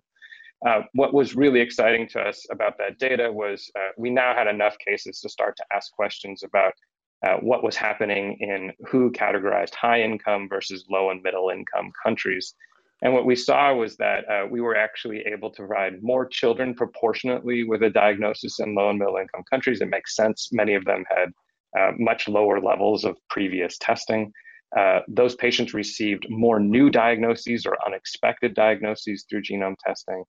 Uh, 0.66 0.80
what 0.94 1.14
was 1.14 1.36
really 1.36 1.60
exciting 1.60 2.08
to 2.08 2.20
us 2.20 2.44
about 2.50 2.78
that 2.78 2.98
data 2.98 3.30
was 3.30 3.70
uh, 3.76 3.90
we 3.96 4.10
now 4.10 4.34
had 4.34 4.48
enough 4.48 4.76
cases 4.78 5.20
to 5.20 5.28
start 5.28 5.56
to 5.56 5.64
ask 5.72 5.92
questions 5.92 6.42
about 6.42 6.72
uh, 7.26 7.36
what 7.36 7.62
was 7.62 7.76
happening 7.76 8.36
in 8.40 8.72
WHO 8.90 9.10
categorized 9.10 9.74
high 9.74 10.00
income 10.00 10.48
versus 10.48 10.84
low 10.90 11.10
and 11.10 11.22
middle 11.22 11.50
income 11.50 11.92
countries. 12.02 12.54
And 13.02 13.14
what 13.14 13.26
we 13.26 13.36
saw 13.36 13.74
was 13.74 13.96
that 13.98 14.28
uh, 14.28 14.46
we 14.50 14.60
were 14.60 14.76
actually 14.76 15.20
able 15.20 15.50
to 15.50 15.66
provide 15.66 16.02
more 16.02 16.26
children 16.26 16.74
proportionately 16.74 17.62
with 17.62 17.82
a 17.82 17.90
diagnosis 17.90 18.58
in 18.58 18.74
low 18.74 18.90
and 18.90 18.98
middle 18.98 19.16
income 19.16 19.44
countries. 19.48 19.80
It 19.80 19.88
makes 19.88 20.16
sense. 20.16 20.48
Many 20.52 20.74
of 20.74 20.84
them 20.84 21.04
had 21.08 21.28
uh, 21.78 21.92
much 21.98 22.28
lower 22.28 22.60
levels 22.60 23.04
of 23.04 23.16
previous 23.30 23.78
testing. 23.78 24.32
Uh, 24.76 25.00
those 25.08 25.34
patients 25.36 25.74
received 25.74 26.26
more 26.28 26.58
new 26.58 26.90
diagnoses 26.90 27.64
or 27.64 27.76
unexpected 27.86 28.54
diagnoses 28.54 29.24
through 29.28 29.42
genome 29.42 29.76
testing. 29.84 30.24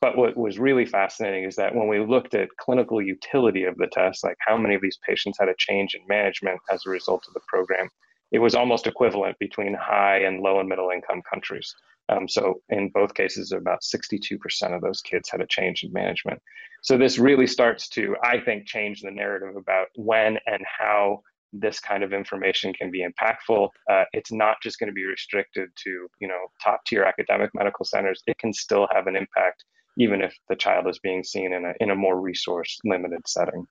But 0.00 0.16
what 0.16 0.36
was 0.36 0.58
really 0.58 0.86
fascinating 0.86 1.44
is 1.44 1.56
that 1.56 1.74
when 1.74 1.88
we 1.88 2.00
looked 2.00 2.34
at 2.34 2.48
clinical 2.58 3.00
utility 3.00 3.64
of 3.64 3.76
the 3.76 3.86
test, 3.86 4.24
like 4.24 4.36
how 4.46 4.56
many 4.56 4.74
of 4.74 4.82
these 4.82 4.98
patients 5.06 5.38
had 5.38 5.48
a 5.48 5.54
change 5.58 5.94
in 5.94 6.00
management 6.08 6.60
as 6.70 6.86
a 6.86 6.90
result 6.90 7.24
of 7.28 7.34
the 7.34 7.40
program, 7.46 7.88
it 8.32 8.38
was 8.38 8.54
almost 8.54 8.86
equivalent 8.86 9.38
between 9.38 9.74
high 9.74 10.18
and 10.18 10.40
low 10.40 10.58
and 10.58 10.68
middle 10.68 10.90
income 10.90 11.22
countries. 11.30 11.74
Um, 12.08 12.28
so 12.28 12.62
in 12.70 12.88
both 12.88 13.14
cases, 13.14 13.52
about 13.52 13.82
62% 13.82 14.38
of 14.74 14.80
those 14.80 15.00
kids 15.02 15.28
had 15.30 15.40
a 15.40 15.46
change 15.46 15.84
in 15.84 15.92
management. 15.92 16.40
So 16.82 16.98
this 16.98 17.18
really 17.18 17.46
starts 17.46 17.88
to, 17.90 18.16
I 18.24 18.40
think, 18.40 18.66
change 18.66 19.02
the 19.02 19.10
narrative 19.10 19.56
about 19.56 19.88
when 19.94 20.38
and 20.46 20.64
how 20.66 21.20
this 21.52 21.78
kind 21.78 22.02
of 22.02 22.12
information 22.12 22.72
can 22.72 22.90
be 22.90 23.06
impactful. 23.06 23.68
Uh, 23.88 24.04
it's 24.12 24.32
not 24.32 24.56
just 24.62 24.78
going 24.78 24.88
to 24.88 24.94
be 24.94 25.04
restricted 25.04 25.68
to, 25.84 26.08
you 26.18 26.26
know, 26.26 26.46
top 26.64 26.80
tier 26.86 27.04
academic 27.04 27.50
medical 27.54 27.84
centers. 27.84 28.22
It 28.26 28.38
can 28.38 28.52
still 28.52 28.88
have 28.92 29.06
an 29.06 29.16
impact, 29.16 29.64
even 29.98 30.22
if 30.22 30.34
the 30.48 30.56
child 30.56 30.88
is 30.88 30.98
being 30.98 31.22
seen 31.22 31.52
in 31.52 31.66
a 31.66 31.74
in 31.80 31.90
a 31.90 31.94
more 31.94 32.18
resource 32.18 32.78
limited 32.84 33.20
setting. 33.28 33.66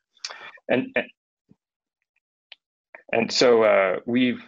And 0.69 0.95
and 3.11 3.31
so 3.31 3.63
uh, 3.63 3.97
we've 4.05 4.41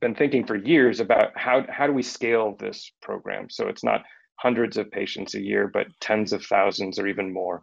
been 0.00 0.14
thinking 0.14 0.46
for 0.46 0.56
years 0.56 1.00
about 1.00 1.32
how, 1.36 1.64
how 1.68 1.86
do 1.86 1.92
we 1.92 2.02
scale 2.02 2.56
this 2.58 2.92
program 3.02 3.48
so 3.50 3.68
it's 3.68 3.84
not 3.84 4.02
hundreds 4.36 4.76
of 4.76 4.90
patients 4.90 5.34
a 5.34 5.40
year, 5.40 5.68
but 5.68 5.88
tens 6.00 6.32
of 6.32 6.44
thousands 6.44 6.98
or 6.98 7.06
even 7.06 7.32
more. 7.32 7.62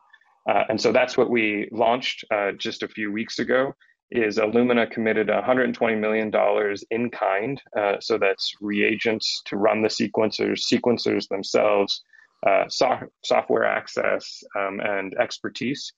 Uh, 0.50 0.64
and 0.70 0.80
so 0.80 0.92
that's 0.92 1.18
what 1.18 1.30
we 1.30 1.68
launched 1.72 2.24
uh, 2.32 2.52
just 2.52 2.84
a 2.84 2.88
few 2.88 3.12
weeks 3.12 3.40
ago. 3.40 3.74
Is 4.12 4.38
Illumina 4.38 4.90
committed 4.92 5.30
120 5.30 5.96
million 5.96 6.30
dollars 6.30 6.84
in 6.92 7.10
kind? 7.10 7.60
Uh, 7.78 7.96
so 8.00 8.18
that's 8.18 8.54
reagents 8.62 9.42
to 9.46 9.58
run 9.58 9.82
the 9.82 9.88
sequencers, 9.88 10.62
sequencers 10.72 11.28
themselves, 11.30 12.04
uh, 12.46 12.66
so- 12.68 13.08
software 13.24 13.66
access, 13.66 14.44
um, 14.56 14.80
and 14.82 15.16
expertise 15.18 15.92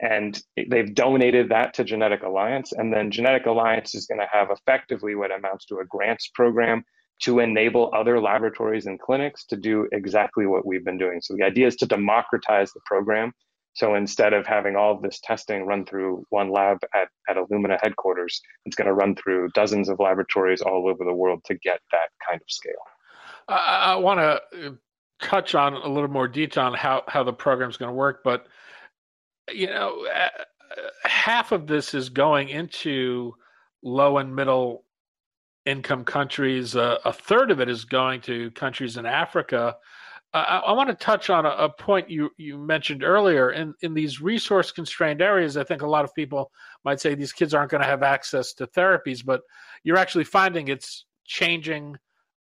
and 0.00 0.40
they've 0.68 0.94
donated 0.94 1.50
that 1.50 1.74
to 1.74 1.84
Genetic 1.84 2.22
Alliance. 2.22 2.72
And 2.72 2.92
then 2.92 3.10
Genetic 3.10 3.46
Alliance 3.46 3.94
is 3.94 4.06
going 4.06 4.20
to 4.20 4.28
have 4.32 4.50
effectively 4.50 5.14
what 5.14 5.30
amounts 5.30 5.66
to 5.66 5.76
a 5.76 5.84
grants 5.84 6.30
program 6.34 6.84
to 7.22 7.40
enable 7.40 7.90
other 7.94 8.18
laboratories 8.18 8.86
and 8.86 8.98
clinics 8.98 9.44
to 9.46 9.56
do 9.56 9.86
exactly 9.92 10.46
what 10.46 10.64
we've 10.64 10.84
been 10.84 10.96
doing. 10.96 11.20
So 11.20 11.34
the 11.36 11.44
idea 11.44 11.66
is 11.66 11.76
to 11.76 11.86
democratize 11.86 12.72
the 12.72 12.80
program. 12.86 13.32
So 13.74 13.94
instead 13.94 14.32
of 14.32 14.46
having 14.46 14.74
all 14.74 14.94
of 14.94 15.02
this 15.02 15.20
testing 15.22 15.66
run 15.66 15.84
through 15.84 16.24
one 16.30 16.50
lab 16.50 16.78
at, 16.94 17.08
at 17.28 17.36
Illumina 17.36 17.78
headquarters, 17.80 18.40
it's 18.64 18.74
going 18.74 18.86
to 18.86 18.94
run 18.94 19.14
through 19.14 19.50
dozens 19.54 19.88
of 19.88 20.00
laboratories 20.00 20.62
all 20.62 20.88
over 20.88 21.04
the 21.04 21.14
world 21.14 21.44
to 21.44 21.54
get 21.54 21.80
that 21.92 22.08
kind 22.26 22.40
of 22.40 22.50
scale. 22.50 22.72
I, 23.48 23.96
want 23.96 24.18
to 24.20 24.68
uh, 24.68 24.70
touch 25.20 25.54
on 25.54 25.74
a 25.74 25.88
little 25.88 26.08
more 26.08 26.28
detail 26.28 26.64
on 26.64 26.74
how, 26.74 27.04
how 27.06 27.22
the 27.22 27.32
program 27.32 27.68
is 27.68 27.76
going 27.76 27.90
to 27.90 27.94
work, 27.94 28.22
but 28.24 28.46
you 29.52 29.66
know, 29.66 30.06
uh, 30.06 30.28
half 31.04 31.52
of 31.52 31.66
this 31.66 31.94
is 31.94 32.08
going 32.08 32.48
into 32.48 33.34
low 33.82 34.18
and 34.18 34.34
middle 34.34 34.84
income 35.66 36.04
countries. 36.04 36.76
Uh, 36.76 36.98
a 37.04 37.12
third 37.12 37.50
of 37.50 37.60
it 37.60 37.68
is 37.68 37.84
going 37.84 38.20
to 38.22 38.50
countries 38.52 38.96
in 38.96 39.06
Africa. 39.06 39.76
Uh, 40.32 40.36
I, 40.36 40.58
I, 40.58 40.72
want 40.72 40.88
to 40.88 40.94
touch 40.94 41.28
on 41.28 41.44
a, 41.44 41.50
a, 41.50 41.68
point 41.68 42.08
you, 42.08 42.30
you 42.36 42.56
mentioned 42.56 43.02
earlier. 43.02 43.50
In, 43.50 43.74
in 43.82 43.94
these 43.94 44.20
resource 44.20 44.70
constrained 44.70 45.20
areas, 45.20 45.56
I 45.56 45.64
think 45.64 45.82
a 45.82 45.86
lot 45.86 46.04
of 46.04 46.14
people 46.14 46.50
might 46.84 47.00
say 47.00 47.14
these 47.14 47.32
kids 47.32 47.52
aren't 47.52 47.70
going 47.70 47.82
to 47.82 47.88
have 47.88 48.02
access 48.02 48.52
to 48.54 48.66
therapies, 48.68 49.24
but 49.24 49.42
you're 49.82 49.96
actually 49.96 50.24
finding 50.24 50.68
it's 50.68 51.04
changing 51.24 51.96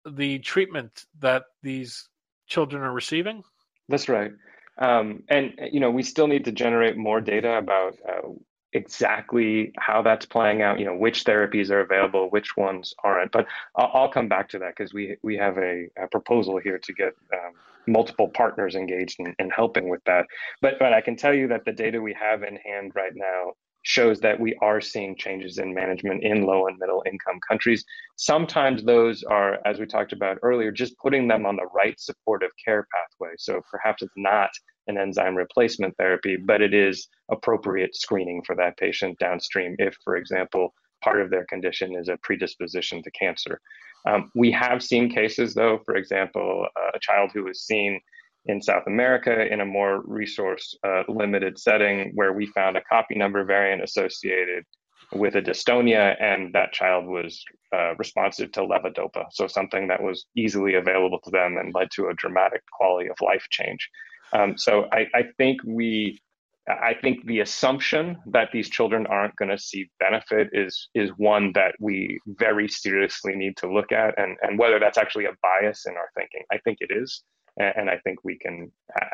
the 0.04 0.38
treatment 0.40 1.04
that 1.20 1.44
these 1.62 2.08
children 2.46 2.82
are 2.82 2.92
receiving. 2.92 3.42
That's 3.88 4.08
right. 4.08 4.32
Um, 4.80 5.22
and 5.28 5.52
you 5.70 5.80
know, 5.80 5.90
we 5.90 6.02
still 6.02 6.26
need 6.26 6.44
to 6.46 6.52
generate 6.52 6.96
more 6.96 7.20
data 7.20 7.58
about 7.58 7.96
uh, 8.08 8.30
exactly 8.72 9.72
how 9.78 10.02
that's 10.02 10.26
playing 10.26 10.62
out. 10.62 10.78
You 10.78 10.86
know, 10.86 10.96
which 10.96 11.24
therapies 11.24 11.70
are 11.70 11.80
available, 11.80 12.30
which 12.30 12.56
ones 12.56 12.94
aren't. 13.04 13.30
But 13.32 13.46
I'll, 13.76 13.90
I'll 13.92 14.08
come 14.08 14.28
back 14.28 14.48
to 14.50 14.58
that 14.60 14.74
because 14.76 14.94
we 14.94 15.16
we 15.22 15.36
have 15.36 15.58
a, 15.58 15.86
a, 15.98 16.08
proposal 16.08 16.58
here 16.58 16.78
to 16.78 16.92
get 16.94 17.12
um, 17.32 17.52
multiple 17.86 18.28
partners 18.28 18.74
engaged 18.74 19.20
in, 19.20 19.34
in 19.38 19.50
helping 19.50 19.88
with 19.88 20.02
that. 20.04 20.26
But 20.62 20.78
but 20.78 20.94
I 20.94 21.02
can 21.02 21.16
tell 21.16 21.34
you 21.34 21.48
that 21.48 21.64
the 21.64 21.72
data 21.72 22.00
we 22.00 22.14
have 22.18 22.42
in 22.42 22.56
hand 22.56 22.92
right 22.94 23.12
now 23.14 23.52
shows 23.82 24.20
that 24.20 24.38
we 24.38 24.54
are 24.60 24.80
seeing 24.80 25.16
changes 25.16 25.58
in 25.58 25.72
management 25.72 26.22
in 26.22 26.44
low 26.44 26.66
and 26.66 26.78
middle 26.78 27.02
income 27.06 27.38
countries. 27.48 27.84
Sometimes 28.16 28.84
those 28.84 29.22
are, 29.22 29.58
as 29.64 29.78
we 29.78 29.86
talked 29.86 30.12
about 30.12 30.38
earlier, 30.42 30.70
just 30.70 30.98
putting 30.98 31.26
them 31.26 31.46
on 31.46 31.56
the 31.56 31.66
right 31.74 31.98
supportive 31.98 32.50
care 32.62 32.86
pathway. 32.92 33.34
So 33.38 33.62
perhaps 33.70 34.02
it's 34.02 34.12
not 34.16 34.50
an 34.86 34.98
enzyme 34.98 35.36
replacement 35.36 35.96
therapy, 35.96 36.36
but 36.36 36.60
it 36.60 36.74
is 36.74 37.08
appropriate 37.30 37.94
screening 37.94 38.42
for 38.46 38.56
that 38.56 38.76
patient 38.76 39.18
downstream 39.18 39.76
if, 39.78 39.94
for 40.04 40.16
example, 40.16 40.74
part 41.02 41.20
of 41.20 41.30
their 41.30 41.46
condition 41.46 41.96
is 41.96 42.08
a 42.08 42.18
predisposition 42.22 43.02
to 43.02 43.10
cancer. 43.12 43.60
Um, 44.06 44.30
we 44.34 44.50
have 44.52 44.82
seen 44.82 45.10
cases, 45.10 45.54
though, 45.54 45.80
for 45.84 45.96
example, 45.96 46.66
a 46.94 46.98
child 47.00 47.30
who 47.32 47.44
was 47.44 47.62
seen 47.62 48.00
in 48.46 48.62
South 48.62 48.84
America 48.86 49.46
in 49.52 49.60
a 49.60 49.66
more 49.66 50.02
resource 50.06 50.74
uh, 50.86 51.02
limited 51.08 51.58
setting 51.58 52.12
where 52.14 52.32
we 52.32 52.46
found 52.46 52.76
a 52.76 52.82
copy 52.82 53.14
number 53.14 53.44
variant 53.44 53.82
associated 53.82 54.64
with 55.12 55.34
a 55.34 55.42
dystonia, 55.42 56.16
and 56.22 56.54
that 56.54 56.72
child 56.72 57.04
was 57.04 57.44
uh, 57.76 57.94
responsive 57.98 58.52
to 58.52 58.60
levodopa, 58.60 59.24
so 59.32 59.46
something 59.46 59.88
that 59.88 60.02
was 60.02 60.26
easily 60.36 60.74
available 60.74 61.18
to 61.24 61.30
them 61.30 61.56
and 61.58 61.74
led 61.74 61.88
to 61.90 62.08
a 62.08 62.14
dramatic 62.14 62.62
quality 62.72 63.08
of 63.10 63.16
life 63.20 63.44
change. 63.50 63.90
Um, 64.32 64.56
so 64.56 64.86
I, 64.92 65.06
I 65.14 65.22
think 65.38 65.60
we 65.64 66.20
I 66.68 66.94
think 66.94 67.26
the 67.26 67.40
assumption 67.40 68.18
that 68.26 68.50
these 68.52 68.68
children 68.68 69.06
aren't 69.06 69.34
going 69.36 69.50
to 69.50 69.58
see 69.58 69.90
benefit 69.98 70.48
is 70.52 70.88
is 70.94 71.10
one 71.16 71.52
that 71.54 71.74
we 71.80 72.20
very 72.26 72.68
seriously 72.68 73.34
need 73.34 73.56
to 73.58 73.72
look 73.72 73.92
at, 73.92 74.18
and 74.18 74.36
and 74.42 74.58
whether 74.58 74.78
that's 74.78 74.98
actually 74.98 75.24
a 75.24 75.36
bias 75.42 75.86
in 75.86 75.94
our 75.96 76.10
thinking. 76.16 76.42
I 76.52 76.58
think 76.58 76.78
it 76.80 76.90
is, 76.94 77.22
and, 77.56 77.74
and 77.76 77.90
I 77.90 77.98
think 78.04 78.18
we 78.24 78.38
can 78.38 78.70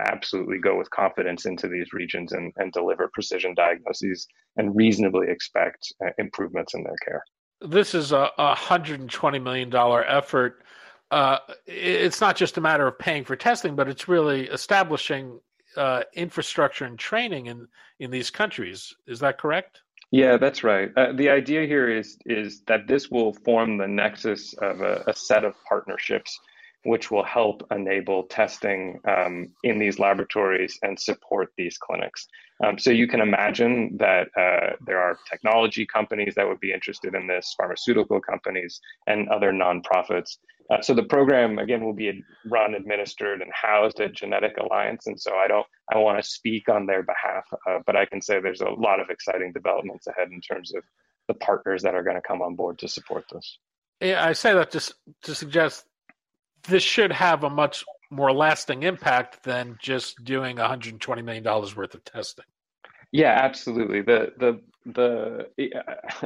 absolutely 0.06 0.58
go 0.58 0.76
with 0.76 0.90
confidence 0.90 1.46
into 1.46 1.68
these 1.68 1.92
regions 1.92 2.32
and, 2.32 2.52
and 2.56 2.72
deliver 2.72 3.10
precision 3.12 3.54
diagnoses 3.54 4.26
and 4.56 4.76
reasonably 4.76 5.28
expect 5.30 5.86
uh, 6.04 6.10
improvements 6.18 6.74
in 6.74 6.82
their 6.82 6.96
care. 7.06 7.22
This 7.60 7.94
is 7.94 8.12
a, 8.12 8.30
a 8.36 8.54
hundred 8.54 9.00
and 9.00 9.10
twenty 9.10 9.38
million 9.38 9.70
dollar 9.70 10.04
effort. 10.04 10.62
Uh, 11.10 11.38
it's 11.66 12.20
not 12.20 12.36
just 12.36 12.58
a 12.58 12.60
matter 12.60 12.86
of 12.86 12.98
paying 12.98 13.24
for 13.24 13.36
testing, 13.36 13.76
but 13.76 13.88
it's 13.88 14.08
really 14.08 14.48
establishing 14.48 15.38
uh, 15.76 16.02
infrastructure 16.14 16.84
and 16.84 16.98
training 16.98 17.46
in 17.46 17.68
in 18.00 18.10
these 18.10 18.30
countries. 18.30 18.94
Is 19.06 19.20
that 19.20 19.38
correct? 19.38 19.82
Yeah, 20.10 20.36
that's 20.36 20.62
right. 20.62 20.90
Uh, 20.96 21.12
the 21.12 21.28
idea 21.28 21.66
here 21.66 21.88
is 21.88 22.18
is 22.26 22.62
that 22.66 22.86
this 22.86 23.10
will 23.10 23.32
form 23.32 23.76
the 23.76 23.88
nexus 23.88 24.54
of 24.54 24.80
a, 24.80 25.04
a 25.06 25.14
set 25.14 25.44
of 25.44 25.54
partnerships, 25.68 26.38
which 26.86 27.10
will 27.10 27.24
help 27.24 27.66
enable 27.70 28.22
testing 28.24 29.00
um, 29.08 29.48
in 29.64 29.78
these 29.78 29.98
laboratories 29.98 30.78
and 30.82 30.98
support 30.98 31.48
these 31.56 31.76
clinics. 31.78 32.28
Um, 32.64 32.78
so 32.78 32.90
you 32.90 33.08
can 33.08 33.20
imagine 33.20 33.96
that 33.98 34.28
uh, 34.38 34.76
there 34.86 35.00
are 35.00 35.18
technology 35.28 35.84
companies 35.84 36.34
that 36.36 36.46
would 36.46 36.60
be 36.60 36.72
interested 36.72 37.14
in 37.14 37.26
this, 37.26 37.54
pharmaceutical 37.56 38.20
companies, 38.20 38.80
and 39.06 39.28
other 39.28 39.52
nonprofits. 39.52 40.38
Uh, 40.70 40.80
so 40.80 40.94
the 40.94 41.02
program 41.02 41.58
again 41.58 41.84
will 41.84 41.92
be 41.92 42.22
run, 42.46 42.74
administered, 42.74 43.42
and 43.42 43.50
housed 43.52 44.00
at 44.00 44.14
Genetic 44.14 44.56
Alliance. 44.58 45.06
And 45.06 45.20
so 45.20 45.34
I 45.34 45.48
don't, 45.48 45.66
I 45.92 45.98
want 45.98 46.22
to 46.22 46.28
speak 46.28 46.68
on 46.68 46.86
their 46.86 47.02
behalf, 47.02 47.44
uh, 47.68 47.80
but 47.84 47.96
I 47.96 48.06
can 48.06 48.22
say 48.22 48.40
there's 48.40 48.62
a 48.62 48.70
lot 48.70 49.00
of 49.00 49.10
exciting 49.10 49.52
developments 49.52 50.06
ahead 50.06 50.30
in 50.30 50.40
terms 50.40 50.74
of 50.74 50.82
the 51.28 51.34
partners 51.34 51.82
that 51.82 51.94
are 51.94 52.04
going 52.04 52.16
to 52.16 52.22
come 52.22 52.42
on 52.42 52.54
board 52.54 52.78
to 52.78 52.88
support 52.88 53.24
this. 53.32 53.58
Yeah, 54.00 54.24
I 54.24 54.32
say 54.32 54.54
that 54.54 54.70
just 54.70 54.94
to 55.22 55.34
suggest 55.34 55.84
this 56.66 56.82
should 56.82 57.12
have 57.12 57.44
a 57.44 57.50
much 57.50 57.84
more 58.10 58.32
lasting 58.32 58.82
impact 58.82 59.42
than 59.42 59.76
just 59.80 60.24
doing 60.24 60.56
120 60.56 61.22
million 61.22 61.42
dollars 61.42 61.76
worth 61.76 61.94
of 61.94 62.04
testing. 62.04 62.44
Yeah, 63.12 63.38
absolutely. 63.42 64.02
The 64.02 64.32
the 64.38 64.60
the 64.86 65.46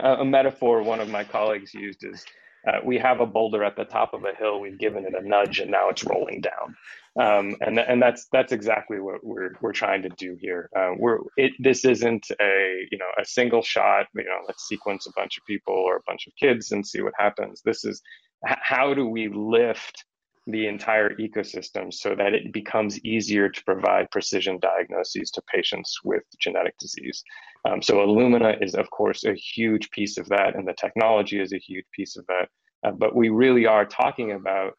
a 0.02 0.24
metaphor 0.24 0.82
one 0.82 1.00
of 1.00 1.08
my 1.08 1.24
colleagues 1.24 1.72
used 1.74 2.04
is 2.04 2.24
uh, 2.66 2.80
we 2.84 2.98
have 2.98 3.20
a 3.20 3.26
boulder 3.26 3.64
at 3.64 3.76
the 3.76 3.84
top 3.84 4.12
of 4.12 4.24
a 4.24 4.34
hill. 4.34 4.60
We've 4.60 4.78
given 4.78 5.06
it 5.06 5.14
a 5.14 5.26
nudge, 5.26 5.60
and 5.60 5.70
now 5.70 5.88
it's 5.88 6.04
rolling 6.04 6.42
down. 6.42 6.76
Um, 7.18 7.56
and 7.60 7.78
and 7.78 8.02
that's 8.02 8.28
that's 8.32 8.52
exactly 8.52 9.00
what 9.00 9.24
we're 9.24 9.52
we're 9.60 9.72
trying 9.72 10.02
to 10.02 10.10
do 10.10 10.36
here. 10.38 10.68
Uh, 10.76 10.90
we're 10.96 11.18
it. 11.36 11.52
This 11.58 11.84
isn't 11.84 12.26
a 12.40 12.86
you 12.90 12.98
know 12.98 13.08
a 13.18 13.24
single 13.24 13.62
shot. 13.62 14.06
You 14.14 14.24
know, 14.24 14.40
let's 14.46 14.68
sequence 14.68 15.06
a 15.06 15.12
bunch 15.16 15.38
of 15.38 15.44
people 15.46 15.74
or 15.74 15.96
a 15.96 16.02
bunch 16.06 16.26
of 16.26 16.34
kids 16.36 16.72
and 16.72 16.86
see 16.86 17.00
what 17.02 17.14
happens. 17.18 17.62
This 17.64 17.84
is 17.84 18.02
how 18.44 18.94
do 18.94 19.06
we 19.06 19.28
lift 19.28 20.04
the 20.50 20.66
entire 20.66 21.14
ecosystem 21.16 21.92
so 21.92 22.14
that 22.14 22.34
it 22.34 22.52
becomes 22.52 23.02
easier 23.04 23.48
to 23.48 23.64
provide 23.64 24.10
precision 24.10 24.58
diagnoses 24.60 25.30
to 25.30 25.42
patients 25.52 25.98
with 26.04 26.22
genetic 26.38 26.76
disease. 26.78 27.22
Um, 27.64 27.82
so 27.82 27.96
Illumina 27.96 28.62
is, 28.62 28.74
of 28.74 28.90
course, 28.90 29.24
a 29.24 29.34
huge 29.34 29.90
piece 29.90 30.18
of 30.18 30.28
that, 30.28 30.56
and 30.56 30.66
the 30.66 30.74
technology 30.74 31.40
is 31.40 31.52
a 31.52 31.58
huge 31.58 31.84
piece 31.92 32.16
of 32.16 32.26
that. 32.26 32.48
Uh, 32.82 32.92
but 32.92 33.14
we 33.14 33.28
really 33.28 33.66
are 33.66 33.84
talking 33.84 34.32
about 34.32 34.74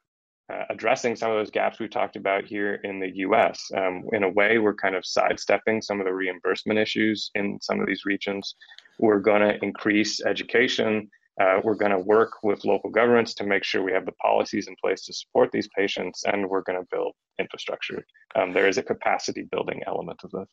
uh, 0.51 0.65
addressing 0.69 1.15
some 1.15 1.31
of 1.31 1.37
those 1.37 1.51
gaps 1.51 1.79
we 1.79 1.87
talked 1.87 2.15
about 2.15 2.45
here 2.45 2.75
in 2.83 2.99
the 2.99 3.11
US. 3.17 3.71
Um, 3.75 4.03
in 4.11 4.23
a 4.23 4.29
way, 4.29 4.57
we're 4.57 4.73
kind 4.75 4.95
of 4.95 5.05
sidestepping 5.05 5.81
some 5.81 5.99
of 5.99 6.05
the 6.05 6.13
reimbursement 6.13 6.79
issues 6.79 7.31
in 7.35 7.59
some 7.61 7.79
of 7.79 7.87
these 7.87 8.05
regions. 8.05 8.55
We're 8.99 9.19
going 9.19 9.41
to 9.41 9.63
increase 9.63 10.23
education 10.25 11.09
uh, 11.39 11.59
we're 11.63 11.75
going 11.75 11.91
to 11.91 11.99
work 11.99 12.43
with 12.43 12.65
local 12.65 12.89
governments 12.89 13.33
to 13.35 13.45
make 13.45 13.63
sure 13.63 13.83
we 13.83 13.93
have 13.93 14.05
the 14.05 14.11
policies 14.13 14.67
in 14.67 14.75
place 14.83 15.05
to 15.05 15.13
support 15.13 15.51
these 15.51 15.69
patients, 15.77 16.23
and 16.25 16.47
we're 16.49 16.61
going 16.61 16.79
to 16.79 16.87
build 16.91 17.13
infrastructure. 17.39 18.05
Um, 18.35 18.53
there 18.53 18.67
is 18.67 18.77
a 18.77 18.83
capacity 18.83 19.47
building 19.51 19.81
element 19.87 20.19
of 20.23 20.31
this. 20.31 20.47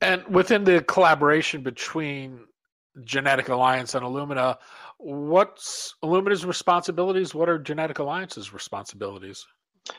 And 0.00 0.24
within 0.28 0.64
the 0.64 0.82
collaboration 0.82 1.62
between 1.62 2.40
Genetic 3.04 3.48
Alliance 3.48 3.94
and 3.94 4.04
Illumina, 4.04 4.56
what's 4.98 5.94
Illumina's 6.02 6.44
responsibilities? 6.44 7.34
What 7.34 7.48
are 7.48 7.58
Genetic 7.58 7.98
Alliance's 7.98 8.52
responsibilities? 8.52 9.46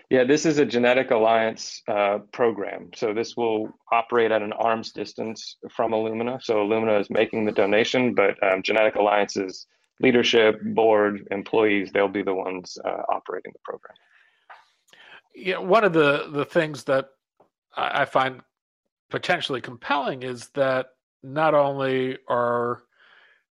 Yeah, 0.09 0.23
this 0.23 0.45
is 0.45 0.59
a 0.59 0.65
Genetic 0.65 1.11
Alliance 1.11 1.81
uh, 1.87 2.19
program. 2.31 2.91
So 2.95 3.13
this 3.13 3.35
will 3.35 3.69
operate 3.91 4.31
at 4.31 4.41
an 4.41 4.53
arm's 4.53 4.91
distance 4.91 5.57
from 5.75 5.91
Illumina. 5.91 6.41
So 6.43 6.57
Illumina 6.57 6.99
is 6.99 7.09
making 7.09 7.45
the 7.45 7.51
donation, 7.51 8.13
but 8.13 8.35
um, 8.43 8.61
Genetic 8.61 8.95
Alliance 8.95 9.35
is 9.37 9.65
leadership, 9.99 10.59
board, 10.63 11.27
employees, 11.31 11.91
they'll 11.91 12.07
be 12.07 12.23
the 12.23 12.33
ones 12.33 12.77
uh, 12.85 13.01
operating 13.09 13.51
the 13.53 13.59
program. 13.63 13.95
Yeah, 15.35 15.59
one 15.59 15.83
of 15.83 15.93
the, 15.93 16.29
the 16.31 16.45
things 16.45 16.83
that 16.85 17.09
I 17.75 18.05
find 18.05 18.41
potentially 19.09 19.61
compelling 19.61 20.23
is 20.23 20.49
that 20.49 20.87
not 21.23 21.53
only 21.53 22.17
are 22.27 22.81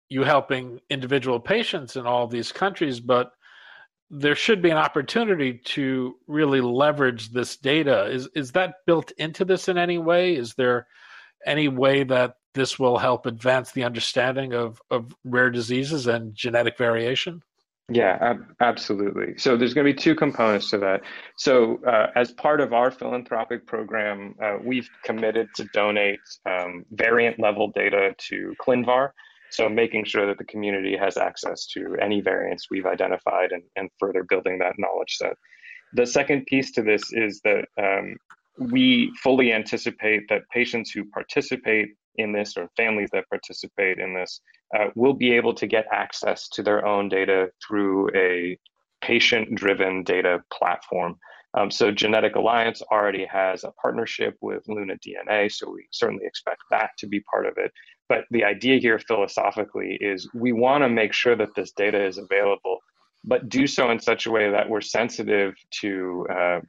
you 0.10 0.24
helping 0.24 0.80
individual 0.90 1.40
patients 1.40 1.96
in 1.96 2.06
all 2.06 2.28
these 2.28 2.52
countries, 2.52 3.00
but 3.00 3.32
there 4.10 4.36
should 4.36 4.62
be 4.62 4.70
an 4.70 4.78
opportunity 4.78 5.54
to 5.64 6.16
really 6.28 6.60
leverage 6.60 7.30
this 7.30 7.56
data. 7.56 8.08
Is 8.08 8.28
is 8.36 8.52
that 8.52 8.76
built 8.86 9.12
into 9.18 9.46
this 9.46 9.70
in 9.70 9.78
any 9.78 9.98
way? 9.98 10.36
Is 10.36 10.54
there 10.56 10.88
any 11.46 11.70
way 11.70 12.04
that 12.04 12.36
this 12.54 12.78
will 12.78 12.98
help 12.98 13.26
advance 13.26 13.72
the 13.72 13.84
understanding 13.84 14.54
of, 14.54 14.82
of 14.90 15.16
rare 15.24 15.50
diseases 15.50 16.08
and 16.08 16.36
genetic 16.36 16.78
variation? 16.78 17.42
Yeah, 17.90 18.18
ab- 18.22 18.56
absolutely. 18.62 19.38
So 19.38 19.58
there's 19.58 19.74
going 19.74 19.86
to 19.86 19.94
be 19.94 20.00
two 20.00 20.16
components 20.16 20.70
to 20.70 20.78
that. 20.80 21.02
So 21.36 21.84
uh, 21.86 22.08
as 22.16 22.32
part 22.32 22.62
of 22.62 22.74
our 22.74 22.90
philanthropic 22.90 23.68
program, 23.68 24.36
uh, 24.42 24.58
we've 24.64 24.90
committed 25.04 25.50
to 25.56 25.66
donate 25.74 26.20
um, 26.46 26.86
variant 26.92 27.40
level 27.40 27.70
data 27.76 28.16
to 28.30 28.54
ClinVar. 28.62 29.10
So 29.50 29.68
making 29.68 30.06
sure 30.06 30.26
that 30.28 30.38
the 30.38 30.46
community 30.46 30.96
has 30.96 31.18
access 31.18 31.66
to 31.74 31.98
any 32.02 32.22
variants 32.22 32.68
we've 32.72 32.86
identified 32.86 33.52
and, 33.52 33.64
and 33.76 33.90
further 34.00 34.24
building 34.24 34.60
that 34.60 34.76
knowledge 34.78 35.18
set. 35.18 35.34
The 35.94 36.06
second 36.06 36.46
piece 36.46 36.72
to 36.74 36.82
this 36.82 37.04
is 37.12 37.42
that 37.44 37.66
um, 37.78 38.16
we 38.58 39.12
fully 39.22 39.52
anticipate 39.52 40.30
that 40.30 40.44
patients 40.54 40.92
who 40.92 41.04
participate 41.04 41.90
in 42.16 42.32
this 42.32 42.58
or 42.58 42.70
families 42.78 43.10
that 43.14 43.30
participate 43.30 44.00
in 44.00 44.14
this 44.14 44.42
uh, 44.78 44.88
will 44.96 45.14
be 45.14 45.32
able 45.32 45.54
to 45.54 45.68
get 45.68 45.86
access 45.92 46.48
to 46.50 46.64
their 46.64 46.86
own 46.86 47.10
data 47.10 47.50
through 47.66 48.10
a 48.16 48.58
patient 49.02 49.56
driven 49.56 50.04
data 50.04 50.40
platform. 50.54 51.18
Um, 51.54 51.70
so 51.70 51.92
Genetic 51.92 52.36
Alliance 52.36 52.82
already 52.82 53.26
has 53.26 53.64
a 53.64 53.72
partnership 53.82 54.38
with 54.42 54.64
Luna 54.68 54.96
DNA, 55.06 55.52
so 55.52 55.70
we 55.70 55.86
certainly 55.92 56.26
expect 56.26 56.62
that 56.70 56.92
to 57.00 57.08
be 57.08 57.20
part 57.22 57.46
of 57.46 57.54
it. 57.58 57.72
But 58.08 58.26
the 58.32 58.46
idea 58.46 58.80
here 58.80 59.00
philosophically 59.00 59.98
is 60.00 60.30
we 60.34 60.54
want 60.54 60.84
to 60.84 60.90
make 60.90 61.14
sure 61.14 61.36
that 61.36 61.54
this 61.56 61.72
data 61.72 62.02
is 62.02 62.18
available, 62.18 62.80
but 63.24 63.50
do 63.50 63.68
so 63.68 63.92
in 63.92 64.00
such 64.00 64.26
a 64.26 64.32
way 64.32 64.50
that 64.50 64.70
we're 64.70 64.82
sensitive 64.82 65.54
to 65.82 66.28
uh, 66.34 66.60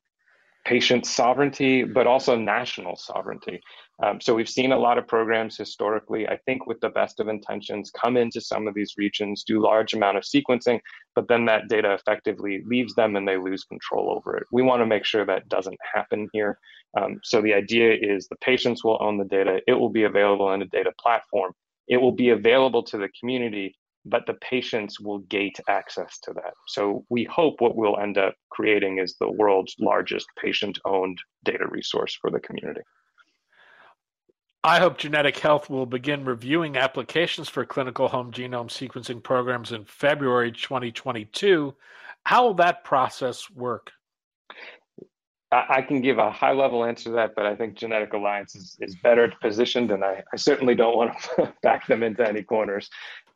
patient 0.64 1.06
sovereignty, 1.06 1.84
but 1.84 2.06
also 2.06 2.36
national 2.36 2.96
sovereignty. 2.96 3.60
Um, 4.02 4.20
so 4.20 4.34
we've 4.34 4.48
seen 4.48 4.72
a 4.72 4.78
lot 4.78 4.98
of 4.98 5.06
programs 5.06 5.56
historically, 5.56 6.26
I 6.28 6.36
think 6.44 6.66
with 6.66 6.80
the 6.80 6.88
best 6.88 7.20
of 7.20 7.28
intentions, 7.28 7.90
come 7.90 8.16
into 8.16 8.40
some 8.40 8.66
of 8.66 8.74
these 8.74 8.94
regions, 8.96 9.44
do 9.44 9.62
large 9.62 9.94
amount 9.94 10.16
of 10.16 10.24
sequencing, 10.24 10.80
but 11.14 11.28
then 11.28 11.44
that 11.46 11.68
data 11.68 11.92
effectively 11.92 12.62
leaves 12.66 12.94
them 12.94 13.14
and 13.16 13.28
they 13.28 13.36
lose 13.36 13.64
control 13.64 14.10
over 14.10 14.36
it. 14.36 14.44
We 14.50 14.62
want 14.62 14.80
to 14.80 14.86
make 14.86 15.04
sure 15.04 15.24
that 15.26 15.48
doesn't 15.48 15.78
happen 15.94 16.28
here. 16.32 16.58
Um, 16.98 17.20
so 17.22 17.40
the 17.40 17.54
idea 17.54 17.94
is 18.00 18.26
the 18.26 18.36
patients 18.36 18.82
will 18.82 18.98
own 19.00 19.18
the 19.18 19.24
data. 19.24 19.60
It 19.66 19.74
will 19.74 19.90
be 19.90 20.04
available 20.04 20.52
in 20.52 20.62
a 20.62 20.66
data 20.66 20.92
platform. 21.00 21.52
It 21.88 21.98
will 21.98 22.12
be 22.12 22.30
available 22.30 22.82
to 22.84 22.98
the 22.98 23.10
community, 23.20 23.76
but 24.04 24.26
the 24.26 24.34
patients 24.34 25.00
will 25.00 25.18
gate 25.20 25.58
access 25.68 26.18
to 26.20 26.32
that. 26.34 26.54
So 26.68 27.04
we 27.08 27.24
hope 27.24 27.60
what 27.60 27.76
we'll 27.76 27.98
end 27.98 28.18
up 28.18 28.34
creating 28.50 28.98
is 28.98 29.16
the 29.16 29.30
world's 29.30 29.76
largest 29.78 30.26
patient 30.40 30.78
owned 30.84 31.18
data 31.44 31.66
resource 31.68 32.16
for 32.20 32.30
the 32.30 32.40
community. 32.40 32.80
iHope 34.64 34.98
Genetic 34.98 35.38
Health 35.38 35.70
will 35.70 35.86
begin 35.86 36.24
reviewing 36.24 36.76
applications 36.76 37.48
for 37.48 37.64
clinical 37.64 38.08
whole 38.08 38.24
genome 38.24 38.68
sequencing 38.68 39.22
programs 39.22 39.72
in 39.72 39.84
February 39.84 40.52
2022. 40.52 41.74
How 42.24 42.46
will 42.46 42.54
that 42.54 42.84
process 42.84 43.50
work? 43.50 43.90
I 45.52 45.82
can 45.82 46.00
give 46.00 46.16
a 46.16 46.30
high 46.30 46.52
level 46.52 46.84
answer 46.84 47.04
to 47.04 47.16
that, 47.16 47.34
but 47.36 47.44
I 47.44 47.54
think 47.54 47.76
Genetic 47.76 48.14
Alliance 48.14 48.54
is, 48.54 48.76
is 48.80 48.96
better 49.02 49.30
positioned, 49.42 49.90
and 49.90 50.02
I, 50.02 50.22
I 50.32 50.36
certainly 50.36 50.74
don't 50.74 50.96
want 50.96 51.12
to 51.36 51.52
back 51.62 51.86
them 51.86 52.02
into 52.02 52.26
any 52.26 52.42
corners. 52.42 52.88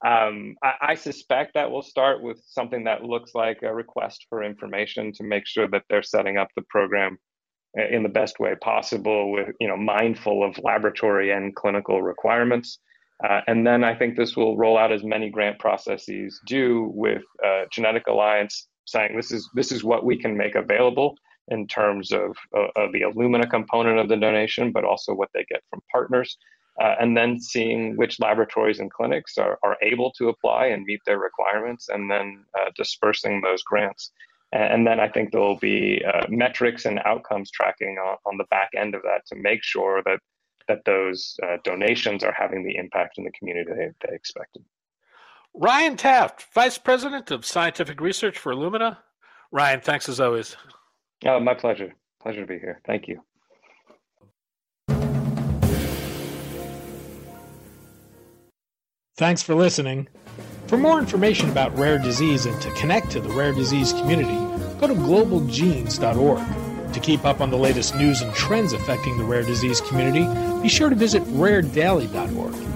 Um, 0.04 0.56
I, 0.62 0.72
I, 0.80 0.94
suspect 0.94 1.54
that 1.54 1.70
we'll 1.70 1.82
start 1.82 2.22
with 2.22 2.42
something 2.46 2.84
that 2.84 3.02
looks 3.02 3.34
like 3.34 3.62
a 3.62 3.74
request 3.74 4.26
for 4.28 4.42
information 4.42 5.12
to 5.14 5.24
make 5.24 5.46
sure 5.46 5.68
that 5.68 5.84
they're 5.88 6.02
setting 6.02 6.36
up 6.38 6.48
the 6.56 6.64
program 6.68 7.18
in 7.74 8.02
the 8.02 8.08
best 8.08 8.40
way 8.40 8.54
possible 8.62 9.30
with 9.30 9.48
you 9.60 9.68
know 9.68 9.76
mindful 9.76 10.42
of 10.42 10.58
laboratory 10.62 11.32
and 11.32 11.54
clinical 11.54 12.02
requirements. 12.02 12.78
Uh, 13.26 13.40
and 13.46 13.66
then 13.66 13.82
i 13.82 13.94
think 13.94 14.14
this 14.14 14.36
will 14.36 14.58
roll 14.58 14.76
out 14.76 14.92
as 14.92 15.02
many 15.02 15.30
grant 15.30 15.58
processes 15.58 16.38
do 16.46 16.90
with 16.94 17.22
uh, 17.42 17.62
genetic 17.72 18.06
alliance 18.08 18.68
saying 18.86 19.16
this 19.16 19.32
is 19.32 19.48
this 19.54 19.72
is 19.72 19.82
what 19.82 20.04
we 20.04 20.18
can 20.18 20.36
make 20.36 20.54
available 20.54 21.16
in 21.48 21.66
terms 21.66 22.12
of, 22.12 22.36
uh, 22.56 22.68
of 22.76 22.92
the 22.92 23.02
illumina 23.02 23.48
component 23.48 23.98
of 23.98 24.08
the 24.08 24.16
donation 24.16 24.72
but 24.72 24.84
also 24.84 25.14
what 25.14 25.30
they 25.34 25.44
get 25.48 25.62
from 25.70 25.80
partners 25.90 26.38
uh, 26.80 26.94
and 27.00 27.16
then 27.16 27.40
seeing 27.40 27.96
which 27.96 28.20
laboratories 28.20 28.80
and 28.80 28.90
clinics 28.90 29.38
are, 29.38 29.58
are 29.62 29.76
able 29.82 30.12
to 30.12 30.28
apply 30.28 30.66
and 30.66 30.84
meet 30.84 31.00
their 31.06 31.18
requirements 31.18 31.88
and 31.88 32.10
then 32.10 32.44
uh, 32.58 32.70
dispersing 32.76 33.40
those 33.40 33.62
grants 33.62 34.10
and 34.52 34.86
then 34.86 35.00
I 35.00 35.08
think 35.08 35.32
there 35.32 35.40
will 35.40 35.58
be 35.58 36.02
uh, 36.04 36.26
metrics 36.28 36.84
and 36.84 37.00
outcomes 37.04 37.50
tracking 37.50 37.98
on, 37.98 38.16
on, 38.24 38.36
the 38.38 38.44
back 38.44 38.70
end 38.76 38.94
of 38.94 39.02
that 39.02 39.26
to 39.26 39.36
make 39.36 39.62
sure 39.62 40.02
that 40.04 40.20
that 40.68 40.84
those 40.84 41.36
uh, 41.44 41.58
donations 41.62 42.24
are 42.24 42.34
having 42.36 42.64
the 42.64 42.76
impact 42.76 43.18
in 43.18 43.24
the 43.24 43.30
community 43.32 43.70
they, 43.72 43.90
they 44.06 44.14
expected. 44.14 44.64
Ryan 45.54 45.96
Taft, 45.96 46.52
Vice 46.52 46.76
President 46.76 47.30
of 47.30 47.46
Scientific 47.46 48.00
Research 48.00 48.36
for 48.36 48.52
Illumina. 48.52 48.98
Ryan, 49.52 49.80
thanks 49.80 50.08
as 50.08 50.20
always. 50.20 50.56
Oh, 51.24 51.40
my 51.40 51.54
pleasure. 51.54 51.94
Pleasure 52.20 52.42
to 52.42 52.46
be 52.46 52.58
here. 52.58 52.80
Thank 52.86 53.08
you. 53.08 53.22
Thanks 59.16 59.42
for 59.42 59.54
listening. 59.54 60.08
For 60.66 60.76
more 60.76 60.98
information 60.98 61.48
about 61.48 61.76
rare 61.78 61.98
disease 61.98 62.44
and 62.44 62.60
to 62.60 62.70
connect 62.72 63.10
to 63.12 63.20
the 63.20 63.30
rare 63.30 63.52
disease 63.52 63.92
community, 63.94 64.34
go 64.78 64.88
to 64.88 64.94
globalgenes.org. 64.94 66.92
To 66.92 67.00
keep 67.00 67.24
up 67.24 67.40
on 67.40 67.50
the 67.50 67.56
latest 67.56 67.94
news 67.94 68.20
and 68.20 68.34
trends 68.34 68.72
affecting 68.74 69.16
the 69.16 69.24
rare 69.24 69.42
disease 69.42 69.80
community, 69.80 70.26
be 70.62 70.68
sure 70.68 70.90
to 70.90 70.96
visit 70.96 71.22
raredaily.org. 71.24 72.75